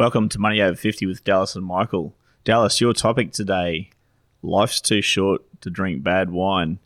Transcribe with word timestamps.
Welcome 0.00 0.30
to 0.30 0.38
Money 0.38 0.62
Over 0.62 0.76
50 0.76 1.04
with 1.04 1.24
Dallas 1.24 1.54
and 1.54 1.66
Michael. 1.66 2.14
Dallas, 2.42 2.80
your 2.80 2.94
topic 2.94 3.32
today 3.32 3.90
life's 4.40 4.80
too 4.80 5.02
short 5.02 5.42
to 5.60 5.68
drink 5.68 6.02
bad 6.02 6.30
wine. 6.30 6.78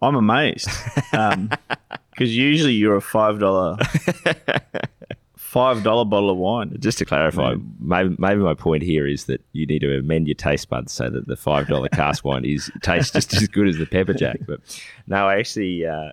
I'm 0.00 0.14
amazed 0.14 0.70
because 0.94 1.12
um, 1.12 1.50
usually 2.16 2.72
you're 2.72 2.96
a 2.96 3.02
$5 3.02 3.38
$5 5.38 6.08
bottle 6.08 6.30
of 6.30 6.38
wine. 6.38 6.74
Just 6.78 6.96
to 6.96 7.04
clarify, 7.04 7.56
maybe, 7.78 8.16
maybe 8.18 8.40
my 8.40 8.54
point 8.54 8.82
here 8.82 9.06
is 9.06 9.26
that 9.26 9.42
you 9.52 9.66
need 9.66 9.80
to 9.80 9.98
amend 9.98 10.26
your 10.26 10.34
taste 10.34 10.70
buds 10.70 10.90
so 10.90 11.10
that 11.10 11.26
the 11.26 11.34
$5 11.34 11.90
cask 11.92 12.24
wine 12.24 12.46
is 12.46 12.70
tastes 12.80 13.10
just 13.10 13.34
as 13.34 13.46
good 13.46 13.68
as 13.68 13.76
the 13.76 13.84
Pepperjack. 13.84 14.46
But 14.46 14.60
no, 15.06 15.28
I 15.28 15.36
actually. 15.36 15.84
Uh, 15.84 16.12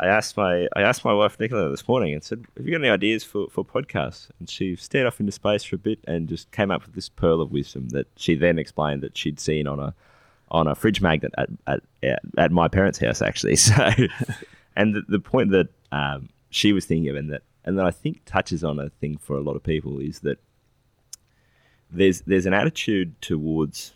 I 0.00 0.06
asked 0.06 0.36
my 0.38 0.66
I 0.74 0.80
asked 0.80 1.04
my 1.04 1.12
wife 1.12 1.38
Nicola 1.38 1.68
this 1.68 1.86
morning 1.86 2.14
and 2.14 2.24
said, 2.24 2.46
"Have 2.56 2.64
you 2.64 2.72
got 2.72 2.80
any 2.80 2.88
ideas 2.88 3.22
for, 3.22 3.48
for 3.50 3.62
podcasts?" 3.62 4.30
And 4.38 4.48
she 4.48 4.74
stared 4.76 5.06
off 5.06 5.20
into 5.20 5.30
space 5.30 5.62
for 5.62 5.76
a 5.76 5.78
bit 5.78 5.98
and 6.06 6.26
just 6.26 6.50
came 6.52 6.70
up 6.70 6.86
with 6.86 6.94
this 6.94 7.10
pearl 7.10 7.42
of 7.42 7.52
wisdom 7.52 7.90
that 7.90 8.06
she 8.16 8.34
then 8.34 8.58
explained 8.58 9.02
that 9.02 9.18
she'd 9.18 9.38
seen 9.38 9.66
on 9.66 9.78
a 9.78 9.94
on 10.50 10.66
a 10.66 10.74
fridge 10.74 11.02
magnet 11.02 11.34
at 11.36 11.50
at, 11.66 11.82
at 12.38 12.50
my 12.50 12.66
parents' 12.66 12.98
house 12.98 13.20
actually. 13.20 13.56
So, 13.56 13.92
and 14.74 14.94
the, 14.94 15.02
the 15.06 15.20
point 15.20 15.50
that 15.50 15.68
um, 15.92 16.30
she 16.48 16.72
was 16.72 16.86
thinking 16.86 17.10
of 17.10 17.16
and 17.16 17.30
that 17.30 17.42
and 17.66 17.78
that 17.78 17.84
I 17.84 17.90
think 17.90 18.22
touches 18.24 18.64
on 18.64 18.78
a 18.78 18.88
thing 18.88 19.18
for 19.18 19.36
a 19.36 19.42
lot 19.42 19.54
of 19.54 19.62
people 19.62 19.98
is 19.98 20.20
that 20.20 20.38
there's 21.90 22.22
there's 22.22 22.46
an 22.46 22.54
attitude 22.54 23.20
towards 23.20 23.92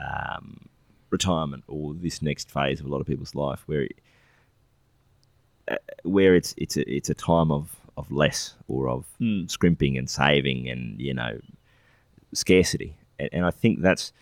um, 0.00 0.68
retirement 1.10 1.64
or 1.68 1.92
this 1.92 2.22
next 2.22 2.50
phase 2.50 2.80
of 2.80 2.86
a 2.86 2.88
lot 2.88 3.02
of 3.02 3.06
people's 3.06 3.34
life 3.34 3.64
where 3.66 3.82
uh, 3.82 3.86
where 6.02 6.34
it's 6.34 6.54
it's 6.56 6.76
a 6.76 6.94
it's 6.94 7.10
a 7.10 7.14
time 7.14 7.50
of 7.50 7.76
of 7.96 8.10
less 8.10 8.54
or 8.68 8.88
of 8.88 9.06
mm. 9.20 9.50
scrimping 9.50 9.98
and 9.98 10.08
saving 10.08 10.68
and 10.68 11.00
you 11.00 11.12
know 11.12 11.38
scarcity 12.32 12.96
and, 13.18 13.28
and, 13.32 13.46
I 13.46 13.50
think 13.50 13.82
that's 13.82 14.12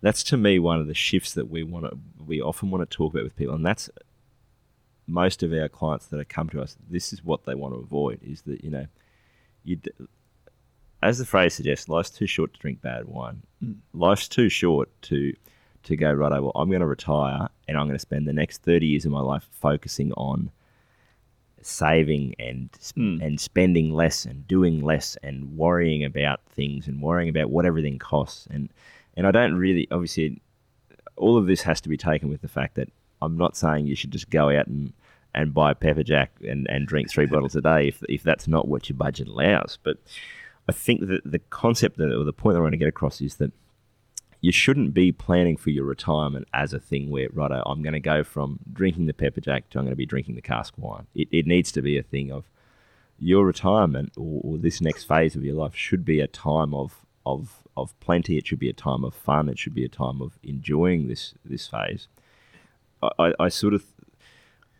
that's 0.00 0.22
to 0.24 0.36
me 0.36 0.58
one 0.58 0.80
of 0.80 0.86
the 0.86 0.94
shifts 0.94 1.34
that 1.34 1.50
we 1.50 1.62
want 1.62 1.86
to 1.86 1.98
we 2.24 2.40
often 2.40 2.70
want 2.70 2.88
to 2.88 2.96
talk 2.96 3.12
about 3.12 3.24
with 3.24 3.36
people 3.36 3.54
and 3.54 3.66
that's 3.66 3.90
most 5.06 5.42
of 5.42 5.52
our 5.52 5.68
clients 5.68 6.06
that 6.06 6.18
have 6.18 6.28
come 6.28 6.48
to 6.50 6.60
us 6.60 6.76
this 6.88 7.12
is 7.12 7.24
what 7.24 7.44
they 7.44 7.54
want 7.54 7.74
to 7.74 7.80
avoid 7.80 8.20
is 8.22 8.42
that 8.42 8.62
you 8.62 8.70
know 8.70 8.86
you 9.64 9.78
as 11.02 11.18
the 11.18 11.26
phrase 11.26 11.54
suggests 11.54 11.88
life's 11.88 12.10
too 12.10 12.26
short 12.26 12.54
to 12.54 12.60
drink 12.60 12.80
bad 12.80 13.06
wine 13.06 13.42
mm. 13.62 13.74
life's 13.92 14.28
too 14.28 14.48
short 14.48 14.88
to 15.02 15.32
to 15.82 15.96
go 15.96 16.12
right 16.12 16.40
well 16.40 16.52
I'm 16.54 16.68
going 16.68 16.80
to 16.80 16.86
retire 16.86 17.48
and 17.68 17.76
I'm 17.76 17.86
going 17.86 17.94
to 17.94 17.98
spend 17.98 18.26
the 18.26 18.32
next 18.32 18.62
30 18.62 18.86
years 18.86 19.04
of 19.04 19.12
my 19.12 19.20
life 19.20 19.48
focusing 19.52 20.12
on 20.12 20.50
saving 21.66 22.34
and 22.38 22.70
mm. 22.96 23.20
and 23.24 23.40
spending 23.40 23.92
less 23.92 24.24
and 24.24 24.46
doing 24.46 24.80
less 24.82 25.16
and 25.22 25.56
worrying 25.56 26.04
about 26.04 26.40
things 26.50 26.86
and 26.86 27.02
worrying 27.02 27.28
about 27.28 27.50
what 27.50 27.66
everything 27.66 27.98
costs 27.98 28.46
and 28.50 28.68
and 29.16 29.26
I 29.26 29.30
don't 29.30 29.56
really 29.56 29.88
obviously 29.90 30.40
all 31.16 31.36
of 31.36 31.46
this 31.46 31.62
has 31.62 31.80
to 31.80 31.88
be 31.88 31.96
taken 31.96 32.28
with 32.28 32.42
the 32.42 32.48
fact 32.48 32.76
that 32.76 32.90
I'm 33.20 33.36
not 33.36 33.56
saying 33.56 33.86
you 33.86 33.96
should 33.96 34.10
just 34.10 34.30
go 34.30 34.50
out 34.50 34.66
and 34.66 34.92
and 35.34 35.52
buy 35.52 35.74
Pepperjack 35.74 36.28
and, 36.48 36.66
and 36.70 36.86
drink 36.86 37.10
three 37.10 37.26
bottles 37.26 37.54
a 37.54 37.60
day 37.60 37.88
if, 37.88 38.02
if 38.08 38.22
that's 38.22 38.48
not 38.48 38.68
what 38.68 38.88
your 38.88 38.96
budget 38.96 39.28
allows. 39.28 39.78
But 39.82 39.98
I 40.66 40.72
think 40.72 41.06
that 41.08 41.20
the 41.30 41.38
concept 41.38 41.98
that, 41.98 42.10
or 42.10 42.24
the 42.24 42.32
point 42.32 42.54
that 42.54 42.60
I 42.60 42.62
want 42.62 42.72
to 42.72 42.78
get 42.78 42.88
across 42.88 43.20
is 43.20 43.36
that 43.36 43.52
you 44.40 44.52
shouldn't 44.52 44.94
be 44.94 45.12
planning 45.12 45.56
for 45.56 45.70
your 45.70 45.84
retirement 45.84 46.46
as 46.52 46.72
a 46.72 46.78
thing 46.78 47.10
where, 47.10 47.28
right, 47.32 47.50
I'm 47.64 47.82
going 47.82 47.94
to 47.94 48.00
go 48.00 48.22
from 48.22 48.58
drinking 48.72 49.06
the 49.06 49.12
Pepperjack 49.12 49.70
to 49.70 49.78
I'm 49.78 49.84
going 49.84 49.90
to 49.90 49.96
be 49.96 50.06
drinking 50.06 50.34
the 50.34 50.42
cask 50.42 50.74
wine. 50.76 51.06
It, 51.14 51.28
it 51.32 51.46
needs 51.46 51.72
to 51.72 51.82
be 51.82 51.98
a 51.98 52.02
thing 52.02 52.30
of 52.30 52.44
your 53.18 53.46
retirement 53.46 54.12
or, 54.16 54.40
or, 54.44 54.58
this 54.58 54.80
next 54.80 55.04
phase 55.04 55.34
of 55.36 55.44
your 55.44 55.54
life 55.54 55.74
should 55.74 56.04
be 56.04 56.20
a 56.20 56.26
time 56.26 56.74
of, 56.74 57.06
of, 57.24 57.62
of 57.76 57.98
plenty. 58.00 58.36
It 58.36 58.46
should 58.46 58.58
be 58.58 58.68
a 58.68 58.74
time 58.74 59.04
of 59.04 59.14
fun. 59.14 59.48
It 59.48 59.58
should 59.58 59.74
be 59.74 59.84
a 59.84 59.88
time 59.88 60.20
of 60.20 60.38
enjoying 60.42 61.08
this, 61.08 61.34
this 61.44 61.66
phase. 61.66 62.08
I, 63.18 63.32
I 63.40 63.48
sort 63.48 63.72
of 63.72 63.84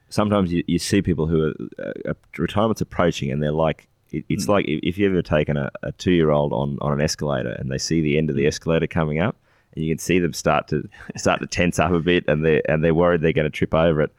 sometimes 0.09 0.53
you, 0.53 0.65
you 0.66 0.78
see 0.78 1.03
people 1.03 1.27
who 1.27 1.55
are 1.78 2.11
uh, 2.11 2.15
retirement's 2.39 2.81
approaching 2.81 3.31
and 3.31 3.43
they're 3.43 3.53
like, 3.53 3.89
it's 4.12 4.47
mm. 4.47 4.49
like 4.49 4.65
if 4.69 4.99
you've 4.99 5.12
ever 5.12 5.22
taken 5.22 5.56
a, 5.56 5.71
a 5.83 5.93
two 5.93 6.12
year 6.12 6.31
old 6.31 6.53
on, 6.53 6.78
on 6.81 6.93
an 6.93 7.00
escalator 7.00 7.50
and 7.50 7.71
they 7.71 7.78
see 7.78 8.00
the 8.00 8.16
end 8.16 8.31
of 8.31 8.37
the 8.37 8.47
escalator 8.47 8.87
coming 8.87 9.19
up 9.19 9.37
and 9.77 9.85
you 9.85 9.93
can 9.93 9.99
see 9.99 10.19
them 10.19 10.33
start 10.33 10.67
to 10.69 10.89
start 11.17 11.41
to 11.41 11.47
tense 11.47 11.79
up 11.79 11.93
a 11.93 12.01
bit, 12.01 12.25
and 12.27 12.45
they 12.45 12.63
and 12.69 12.83
they're 12.83 12.95
worried 12.95 13.21
they're 13.21 13.33
going 13.33 13.45
to 13.45 13.51
trip 13.51 13.75
over 13.75 14.01
it, 14.01 14.13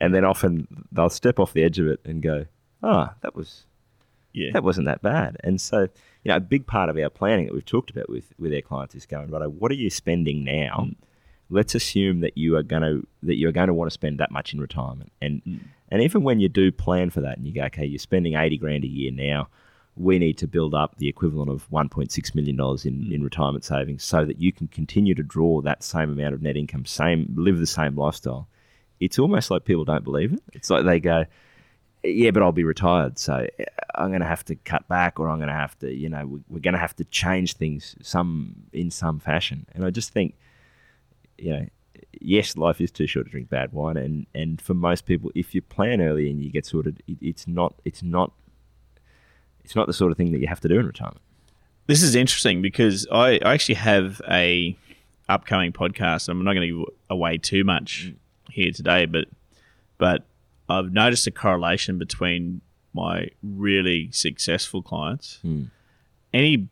and 0.00 0.14
then 0.14 0.24
often 0.24 0.66
they'll 0.90 1.10
step 1.10 1.38
off 1.38 1.52
the 1.52 1.62
edge 1.62 1.78
of 1.78 1.86
it 1.86 2.00
and 2.04 2.22
go, 2.22 2.46
"Ah, 2.82 3.10
oh, 3.10 3.14
that 3.20 3.36
was, 3.36 3.66
yeah, 4.32 4.50
that 4.52 4.64
wasn't 4.64 4.86
that 4.86 5.02
bad." 5.02 5.36
And 5.44 5.60
so, 5.60 5.82
you 6.24 6.28
know, 6.28 6.36
a 6.36 6.40
big 6.40 6.66
part 6.66 6.88
of 6.88 6.96
our 6.96 7.10
planning 7.10 7.46
that 7.46 7.54
we've 7.54 7.64
talked 7.64 7.90
about 7.90 8.08
with 8.08 8.32
with 8.38 8.52
our 8.52 8.62
clients 8.62 8.94
is 8.94 9.06
going, 9.06 9.30
right, 9.30 9.46
what 9.46 9.70
are 9.70 9.76
you 9.76 9.90
spending 9.90 10.42
now? 10.42 10.86
Mm. 10.88 10.96
Let's 11.50 11.74
assume 11.74 12.20
that 12.20 12.38
you 12.38 12.56
are 12.56 12.62
going 12.62 12.82
to 12.82 13.06
that 13.22 13.36
you 13.36 13.46
are 13.48 13.52
going 13.52 13.68
to 13.68 13.74
want 13.74 13.90
to 13.90 13.94
spend 13.94 14.18
that 14.18 14.30
much 14.30 14.54
in 14.54 14.60
retirement, 14.60 15.12
and 15.20 15.44
mm. 15.44 15.60
and 15.90 16.02
even 16.02 16.22
when 16.22 16.40
you 16.40 16.48
do 16.48 16.72
plan 16.72 17.10
for 17.10 17.20
that, 17.20 17.36
and 17.36 17.46
you 17.46 17.52
go, 17.52 17.64
okay, 17.64 17.84
you're 17.84 17.98
spending 17.98 18.34
eighty 18.34 18.56
grand 18.56 18.84
a 18.84 18.88
year 18.88 19.12
now 19.12 19.48
we 19.96 20.18
need 20.18 20.38
to 20.38 20.46
build 20.46 20.74
up 20.74 20.96
the 20.96 21.08
equivalent 21.08 21.50
of 21.50 21.68
$1.6 21.70 22.34
million 22.34 22.58
in, 22.84 23.12
in 23.12 23.22
retirement 23.22 23.64
savings 23.64 24.02
so 24.02 24.24
that 24.24 24.40
you 24.40 24.52
can 24.52 24.66
continue 24.68 25.14
to 25.14 25.22
draw 25.22 25.60
that 25.60 25.82
same 25.82 26.10
amount 26.10 26.34
of 26.34 26.40
net 26.40 26.56
income, 26.56 26.86
same 26.86 27.32
live 27.36 27.58
the 27.58 27.66
same 27.66 27.94
lifestyle. 27.96 28.48
It's 29.00 29.18
almost 29.18 29.50
like 29.50 29.64
people 29.64 29.84
don't 29.84 30.04
believe 30.04 30.32
it. 30.32 30.42
It's 30.54 30.70
like 30.70 30.84
they 30.84 30.98
go, 30.98 31.26
yeah, 32.02 32.30
but 32.30 32.42
I'll 32.42 32.52
be 32.52 32.64
retired, 32.64 33.18
so 33.18 33.46
uh, 33.60 33.64
I'm 33.94 34.08
going 34.08 34.22
to 34.22 34.26
have 34.26 34.44
to 34.46 34.56
cut 34.56 34.88
back, 34.88 35.20
or 35.20 35.28
I'm 35.28 35.38
going 35.38 35.48
to 35.48 35.54
have 35.54 35.78
to, 35.80 35.92
you 35.92 36.08
know, 36.08 36.40
we're 36.48 36.60
going 36.60 36.74
to 36.74 36.80
have 36.80 36.96
to 36.96 37.04
change 37.04 37.54
things 37.54 37.94
some 38.02 38.54
in 38.72 38.90
some 38.90 39.20
fashion. 39.20 39.66
And 39.74 39.84
I 39.84 39.90
just 39.90 40.10
think, 40.10 40.34
you 41.38 41.50
know, 41.50 41.66
yes, 42.20 42.56
life 42.56 42.80
is 42.80 42.90
too 42.90 43.06
short 43.06 43.26
to 43.26 43.30
drink 43.30 43.50
bad 43.50 43.72
wine, 43.72 43.96
and 43.96 44.26
and 44.34 44.60
for 44.60 44.74
most 44.74 45.06
people, 45.06 45.30
if 45.34 45.54
you 45.54 45.62
plan 45.62 46.00
early 46.00 46.28
and 46.28 46.42
you 46.42 46.50
get 46.50 46.66
sorted, 46.66 47.02
it, 47.06 47.18
it's 47.20 47.46
not 47.46 47.74
it's 47.84 48.02
not 48.02 48.32
it's 49.64 49.76
not 49.76 49.86
the 49.86 49.92
sort 49.92 50.10
of 50.12 50.18
thing 50.18 50.32
that 50.32 50.40
you 50.40 50.46
have 50.46 50.60
to 50.60 50.68
do 50.68 50.78
in 50.78 50.86
retirement. 50.86 51.20
This 51.86 52.02
is 52.02 52.14
interesting 52.14 52.62
because 52.62 53.06
I, 53.10 53.38
I 53.44 53.54
actually 53.54 53.76
have 53.76 54.20
a 54.28 54.76
upcoming 55.28 55.72
podcast. 55.72 56.28
I'm 56.28 56.44
not 56.44 56.54
going 56.54 56.68
to 56.68 56.78
give 56.78 56.94
away 57.10 57.38
too 57.38 57.64
much 57.64 58.08
mm. 58.08 58.16
here 58.52 58.72
today, 58.72 59.06
but 59.06 59.26
but 59.98 60.24
I've 60.68 60.92
noticed 60.92 61.26
a 61.26 61.30
correlation 61.30 61.98
between 61.98 62.60
my 62.94 63.28
really 63.42 64.10
successful 64.12 64.82
clients. 64.82 65.38
Mm. 65.44 65.70
Any 66.32 66.68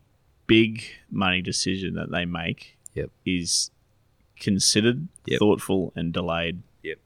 big 0.46 0.84
money 1.10 1.40
decision 1.42 1.94
that 1.94 2.10
they 2.10 2.24
make 2.24 2.76
yep. 2.94 3.10
is 3.24 3.70
considered, 4.38 5.08
yep. 5.26 5.38
thoughtful, 5.38 5.92
and 5.94 6.12
delayed. 6.12 6.62
Yep. 6.82 6.98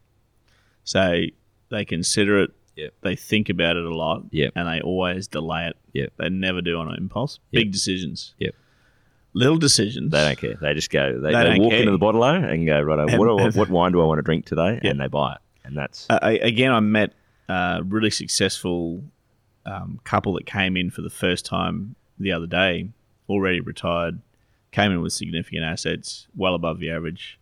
So 0.85 1.25
they 1.69 1.85
consider 1.85 2.43
it 2.43 2.53
Yep. 2.77 2.95
They 3.03 3.17
think 3.17 3.49
about 3.49 3.77
it 3.77 3.85
a 3.85 3.95
lot. 3.95 4.25
Yep. 4.31 4.53
And 4.57 4.69
they 4.69 4.81
always 4.81 5.29
delay 5.29 5.67
it. 5.69 5.77
Yep. 5.93 6.13
They 6.19 6.29
never 6.29 6.61
do 6.61 6.79
on 6.79 6.95
impulse. 6.95 7.39
Yep. 7.53 7.61
Big 7.63 7.73
decisions. 7.73 8.35
Yep. 8.39 8.55
Little 9.33 9.57
decisions. 9.59 10.13
They 10.13 10.25
don't 10.25 10.39
care. 10.39 10.55
They 10.61 10.75
just 10.75 10.91
go. 10.91 11.19
They, 11.21 11.33
They 11.33 11.51
they, 11.51 11.59
walk 11.59 11.71
care. 11.71 11.81
into 11.81 11.93
the 11.93 11.99
bottle 11.99 12.25
and 12.25 12.67
go 12.67 12.81
right. 12.81 13.19
What, 13.19 13.53
do 13.53 13.59
what 13.59 13.69
wine 13.71 13.93
do 13.93 14.01
I 14.01 14.05
want 14.05 14.19
to 14.19 14.23
drink 14.23 14.47
today? 14.47 14.81
Yep. 14.83 14.85
And 14.85 15.01
they 15.01 15.09
buy 15.09 15.35
it. 15.35 15.39
And 15.65 15.77
that's 15.77 16.07
Uh, 16.11 16.19
I, 16.23 16.33
again, 16.33 16.73
I 16.73 16.81
met 16.81 17.13
a 17.49 17.83
really 17.85 18.11
successful 18.11 19.03
um, 19.67 20.01
couple 20.05 20.35
that 20.35 20.47
came 20.47 20.77
in 20.77 20.91
for 20.91 21.03
the 21.03 21.11
first 21.11 21.47
time 21.47 21.97
the 22.19 22.33
other 22.33 22.47
day, 22.47 22.91
already 23.29 23.61
retired, 23.61 24.21
came 24.73 24.93
in 24.93 25.01
with 25.01 25.13
significant 25.13 25.65
assets, 25.65 26.27
well 26.37 26.55
above 26.55 26.79
the 26.79 26.91
average. 26.91 27.39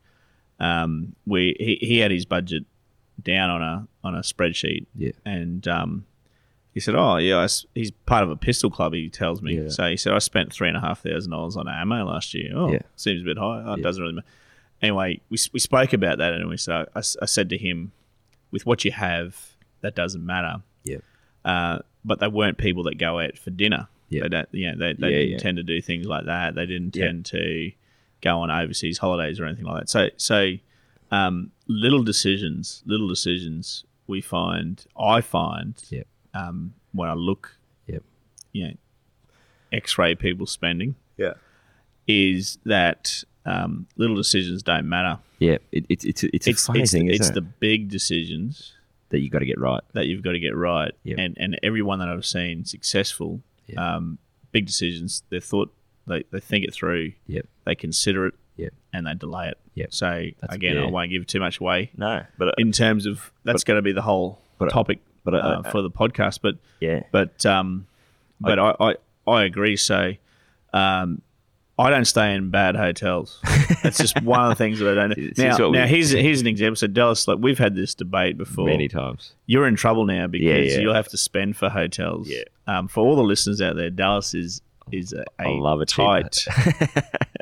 Um, 0.61 1.17
we 1.27 1.57
he, 1.59 1.79
he 1.87 1.99
had 1.99 2.11
his 2.11 2.25
budget 2.25 2.65
down 3.25 3.51
on 3.51 3.63
a 3.63 3.89
on 4.05 4.15
a 4.15 4.21
spreadsheet, 4.21 4.87
Yeah. 4.97 5.13
and 5.25 5.67
um, 5.69 6.07
he 6.75 6.81
said, 6.81 6.95
"Oh 6.95 7.17
yeah, 7.19 7.39
I 7.39 7.47
he's 7.75 7.91
part 7.91 8.25
of 8.25 8.31
a 8.31 8.37
pistol 8.37 8.71
club." 8.71 8.93
He 8.95 9.09
tells 9.09 9.43
me. 9.43 9.57
Yeah. 9.59 9.69
So 9.69 9.89
he 9.89 9.97
said, 9.97 10.13
"I 10.13 10.19
spent 10.19 10.53
three 10.53 10.69
and 10.69 10.77
a 10.77 10.81
half 10.81 11.03
thousand 11.03 11.31
dollars 11.31 11.57
on 11.57 11.69
ammo 11.69 12.05
last 12.05 12.35
year." 12.35 12.53
Oh, 12.55 12.73
Yeah. 12.73 12.81
seems 12.97 13.23
a 13.23 13.25
bit 13.25 13.39
high. 13.39 13.63
Oh, 13.67 13.75
It 13.75 13.83
doesn't 13.83 14.03
really 14.03 14.15
matter. 14.17 14.27
Anyway, 14.81 15.21
we, 15.31 15.39
we 15.53 15.61
spoke 15.61 15.93
about 15.93 16.19
that, 16.19 16.33
and 16.33 16.49
we 16.49 16.57
so 16.57 16.87
I 16.95 17.01
said 17.01 17.49
to 17.51 17.57
him, 17.59 17.93
"With 18.51 18.67
what 18.67 18.85
you 18.85 18.91
have, 18.93 19.53
that 19.81 19.95
doesn't 19.95 20.25
matter." 20.25 20.63
Yeah. 20.85 20.99
Uh, 21.45 21.79
but 22.05 22.19
they 22.19 22.29
weren't 22.29 22.59
people 22.59 22.83
that 22.85 22.99
go 22.99 23.21
out 23.21 23.39
for 23.39 23.51
dinner. 23.51 23.87
Yeah. 24.09 24.23
They 24.25 24.29
don't, 24.29 24.49
you 24.53 24.71
know, 24.73 24.77
they, 24.79 24.93
they 24.95 25.07
Yeah, 25.11 25.17
didn't 25.19 25.31
yeah. 25.31 25.39
tend 25.39 25.57
to 25.59 25.63
do 25.63 25.81
things 25.81 26.07
like 26.07 26.27
that. 26.27 26.55
They 26.57 26.67
didn't 26.67 26.95
Yeah. 26.97 27.07
tend 27.07 27.27
to 27.27 27.71
go 28.21 28.41
on 28.41 28.51
overseas 28.51 28.99
holidays 28.99 29.39
or 29.41 29.47
anything 29.47 29.65
like 29.65 29.83
that. 29.83 29.91
So, 29.91 30.09
so 30.17 30.55
um, 31.13 31.53
little 31.69 32.03
decisions, 32.03 32.83
little 32.87 33.07
decisions 33.07 33.85
we 34.09 34.21
find, 34.21 34.85
I 34.99 35.21
find, 35.21 35.75
Yep. 35.91 36.07
um, 36.35 36.75
when 36.93 37.09
I 37.09 37.15
look, 37.15 37.57
Yep. 37.87 38.03
you 38.53 38.67
know, 38.69 38.75
X-ray 39.73 40.15
people 40.17 40.47
spending, 40.47 40.97
Yeah. 41.17 41.35
is 42.09 42.59
that 42.65 43.23
um, 43.45 43.87
little 43.97 44.17
decisions 44.17 44.63
don't 44.63 44.89
matter. 44.89 45.19
Yeah, 45.39 45.59
it, 45.73 45.85
it's 45.89 46.05
it's 46.05 46.23
it's 46.25 46.47
a 46.47 46.51
It's 46.51 46.67
funny 46.67 46.83
it's, 46.83 46.95
it's 46.95 47.21
isn't 47.21 47.35
the 47.35 47.41
big 47.41 47.89
decisions 47.89 48.75
that 49.09 49.19
you've 49.21 49.33
got 49.33 49.41
to 49.41 49.47
get 49.47 49.59
right. 49.59 49.83
that 49.95 50.07
you've 50.07 50.23
got 50.23 50.33
to 50.33 50.39
get 50.39 50.55
right. 50.57 50.93
Yep. 51.03 51.19
And 51.19 51.37
and 51.39 51.59
everyone 51.63 51.99
that 51.99 52.09
I've 52.09 52.25
seen 52.27 52.65
successful, 52.65 53.43
Yep. 53.67 53.79
um, 53.79 54.19
big 54.53 54.67
decisions, 54.67 55.23
they've 55.31 55.43
thought 55.45 55.73
they, 56.07 56.23
they 56.31 56.41
think 56.41 56.65
it 56.65 56.73
through, 56.75 57.13
Yep. 57.27 57.47
they 57.65 57.75
consider 57.75 58.27
it, 58.27 58.35
Yep. 58.57 58.75
and 58.93 59.07
they 59.07 59.15
delay 59.15 59.49
it. 59.49 59.59
Yep. 59.75 59.93
So 59.95 60.07
That's- 60.41 60.55
again, 60.55 60.77
yeah. 60.77 60.85
I 60.85 60.91
won't 60.91 61.11
give 61.11 61.27
too 61.27 61.41
much 61.41 61.61
away 61.61 61.91
No, 61.97 62.23
but 62.39 62.49
uh, 62.49 62.53
in 62.59 62.73
terms 62.73 63.07
of 63.07 63.33
that's 63.45 63.65
going 63.65 63.79
to 63.79 63.83
be 63.83 63.93
the 63.93 64.03
whole 64.03 64.39
but- 64.59 64.71
topic 64.71 64.99
but, 65.25 65.35
uh, 65.35 65.39
uh, 65.39 65.71
for 65.71 65.83
the 65.83 65.91
podcast. 65.91 66.41
But 66.43 66.57
yeah, 66.81 67.05
but 67.13 67.47
um, 67.47 67.87
but 68.41 68.59
I, 68.59 68.75
I, 68.81 68.95
I 69.31 69.45
agree. 69.45 69.77
So 69.77 70.15
um, 70.73 71.23
I 71.79 71.91
don't 71.91 72.05
stay 72.05 72.35
in 72.35 72.51
bad 72.51 72.75
hotels. 72.77 73.39
That's 73.83 73.99
just 73.99 74.21
one 74.23 74.41
of 74.43 74.49
the 74.51 74.55
things 74.57 74.79
that 74.81 74.91
I 74.91 74.95
don't. 74.95 75.13
It's- 75.13 75.39
now, 75.39 75.51
it's 75.51 75.59
what 75.61 75.71
we- 75.71 75.79
now 75.79 75.87
here's 75.87 76.11
here's 76.11 76.41
an 76.41 76.47
example. 76.49 76.77
So 76.77 76.87
Dallas, 76.89 77.27
like 77.29 77.39
we've 77.41 77.59
had 77.59 77.75
this 77.77 77.95
debate 77.95 78.37
before. 78.37 78.67
many 78.67 78.89
times. 78.89 79.33
You're 79.47 79.67
in 79.69 79.77
trouble 79.77 80.05
now 80.07 80.27
because 80.27 80.45
Yeah, 80.47 80.57
yeah. 80.57 80.79
you'll 80.81 80.95
have 80.95 81.09
to 81.09 81.17
spend 81.17 81.57
for 81.57 81.69
hotels. 81.71 82.29
Yeah. 82.29 82.43
Um, 82.67 82.89
for 82.89 83.01
all 83.07 83.17
the 83.17 83.23
listeners 83.23 83.61
out 83.63 83.77
there, 83.77 83.91
Dallas 83.91 84.35
is 84.35 84.61
is 84.91 85.13
a, 85.13 85.25
a 85.39 85.45
I 85.45 85.49
love 85.53 85.81
a 85.81 85.87
cheap- 85.87 86.05
tight, 86.05 86.37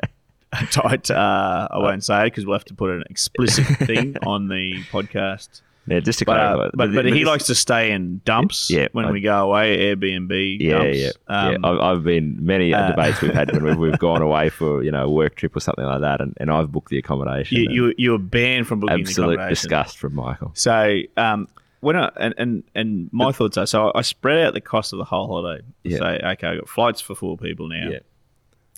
tight. 0.71 1.09
Uh, 1.11 1.67
I 1.71 1.77
won't 1.77 2.03
say 2.03 2.21
it 2.21 2.25
because 2.25 2.45
we'll 2.45 2.57
have 2.57 2.65
to 2.65 2.73
put 2.73 2.89
an 2.91 3.03
explicit 3.09 3.65
thing 3.87 4.15
on 4.25 4.47
the 4.47 4.83
podcast. 4.91 5.61
Yeah, 5.87 5.99
just 5.99 6.19
to 6.19 6.25
But, 6.25 6.35
clarify, 6.35 6.63
uh, 6.65 6.69
but, 6.75 6.93
but 6.93 7.05
he 7.05 7.11
this- 7.11 7.25
likes 7.25 7.45
to 7.47 7.55
stay 7.55 7.91
in 7.91 8.21
dumps 8.23 8.69
Yeah, 8.69 8.87
when 8.91 9.05
I- 9.05 9.11
we 9.11 9.19
go 9.19 9.49
away, 9.49 9.77
Airbnb 9.95 10.57
Yeah, 10.61 10.77
dumps. 10.77 10.97
yeah, 10.99 11.09
Um, 11.27 11.51
yeah. 11.53 11.57
I've, 11.69 11.79
I've 11.79 12.03
been 12.03 12.37
many 12.45 12.71
uh, 12.71 12.79
uh, 12.81 12.87
debates 12.91 13.19
we've 13.21 13.33
had 13.33 13.51
when 13.59 13.79
we've, 13.79 13.97
gone 13.99 14.21
away 14.21 14.49
for 14.49 14.83
you 14.83 14.91
know 14.91 15.05
a 15.05 15.09
work 15.09 15.35
trip 15.35 15.55
or 15.55 15.59
something 15.59 15.83
like 15.83 16.01
that, 16.01 16.21
and, 16.21 16.35
and 16.37 16.51
I've 16.51 16.71
booked 16.71 16.89
the 16.89 16.99
accommodation. 16.99 17.57
you, 17.57 17.69
you 17.71 17.93
you 17.97 18.11
were 18.11 18.19
banned 18.19 18.67
from 18.67 18.79
booking 18.79 18.97
the 18.97 19.01
absolute 19.01 19.33
accommodation. 19.33 19.49
disgust 19.69 19.97
from 19.97 20.13
Michael. 20.13 20.51
So 20.53 20.99
um, 21.17 21.47
when 21.79 21.95
I, 21.95 22.11
and, 22.15 22.35
and 22.37 22.63
and 22.75 23.09
my 23.11 23.31
thoughts 23.31 23.57
are 23.57 23.65
so 23.65 23.91
I 23.95 24.01
spread 24.03 24.45
out 24.45 24.53
the 24.53 24.61
cost 24.61 24.93
of 24.93 24.99
the 24.99 25.05
whole 25.05 25.25
holiday. 25.27 25.63
Yeah. 25.83 25.97
Say 25.97 26.19
okay, 26.23 26.47
I've 26.47 26.59
got 26.59 26.69
flights 26.69 27.01
for 27.01 27.15
four 27.15 27.37
people 27.37 27.67
now. 27.67 27.89
Yeah, 27.89 27.99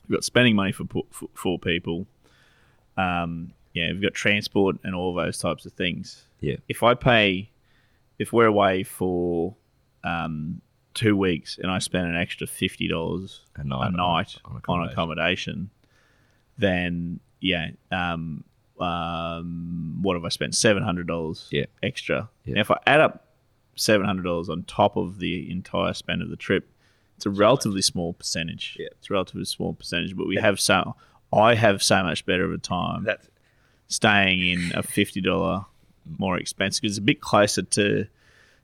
We've 0.07 0.15
got 0.17 0.23
spending 0.23 0.55
money 0.55 0.71
for, 0.71 0.85
for 1.33 1.57
people. 1.59 2.05
Um, 2.97 3.53
yeah, 3.73 3.91
we've 3.91 4.01
got 4.01 4.13
transport 4.13 4.77
and 4.83 4.93
all 4.93 5.13
those 5.13 5.37
types 5.39 5.65
of 5.65 5.73
things. 5.73 6.25
yeah, 6.41 6.57
If 6.67 6.83
I 6.83 6.93
pay, 6.93 7.49
if 8.19 8.31
we're 8.33 8.45
away 8.45 8.83
for 8.83 9.55
um, 10.03 10.61
two 10.93 11.15
weeks 11.17 11.57
and 11.57 11.71
I 11.71 11.79
spend 11.79 12.05
an 12.07 12.15
extra 12.15 12.45
fifty 12.45 12.87
dollars 12.87 13.41
a 13.55 13.63
night, 13.63 13.87
a 13.87 13.91
night 13.91 14.37
on 14.45 14.51
on 14.51 14.57
accommodation. 14.57 14.91
accommodation, 14.91 15.69
then 16.57 17.19
yeah, 17.39 17.71
um, 17.91 18.43
um, 18.79 19.99
what 20.01 20.15
have 20.15 20.25
I 20.25 20.29
spent? 20.29 20.55
Seven 20.55 20.83
hundred 20.83 21.07
dollars 21.07 21.47
Yeah. 21.51 21.65
extra. 21.81 22.29
Yeah. 22.45 22.55
Now, 22.55 22.61
if 22.61 22.71
I 22.71 22.77
add 22.85 22.99
up 23.01 23.25
seven 23.75 24.05
hundred 24.05 24.23
dollars 24.23 24.49
on 24.49 24.63
top 24.63 24.97
of 24.97 25.19
the 25.19 25.49
entire 25.49 25.93
spend 25.93 26.21
of 26.21 26.29
the 26.29 26.35
trip, 26.35 26.69
it's 27.23 27.39
a 27.39 27.41
relatively 27.41 27.81
small 27.81 28.11
percentage. 28.11 28.75
Yeah. 28.77 28.87
It's 28.91 29.09
a 29.09 29.13
relatively 29.13 29.45
small 29.45 29.73
percentage, 29.73 30.15
but 30.15 30.27
we 30.27 30.35
have 30.35 30.59
so 30.59 30.95
I 31.31 31.55
have 31.55 31.81
so 31.81 32.03
much 32.03 32.25
better 32.25 32.43
of 32.43 32.51
a 32.51 32.57
time 32.57 33.05
That's 33.05 33.27
staying 33.87 34.45
in 34.45 34.71
a 34.75 34.83
fifty 34.83 35.21
dollar 35.21 35.65
more 36.19 36.37
expensive 36.37 36.81
because 36.81 36.97
it's 36.97 37.03
a 37.03 37.05
bit 37.05 37.21
closer 37.21 37.61
to 37.61 38.07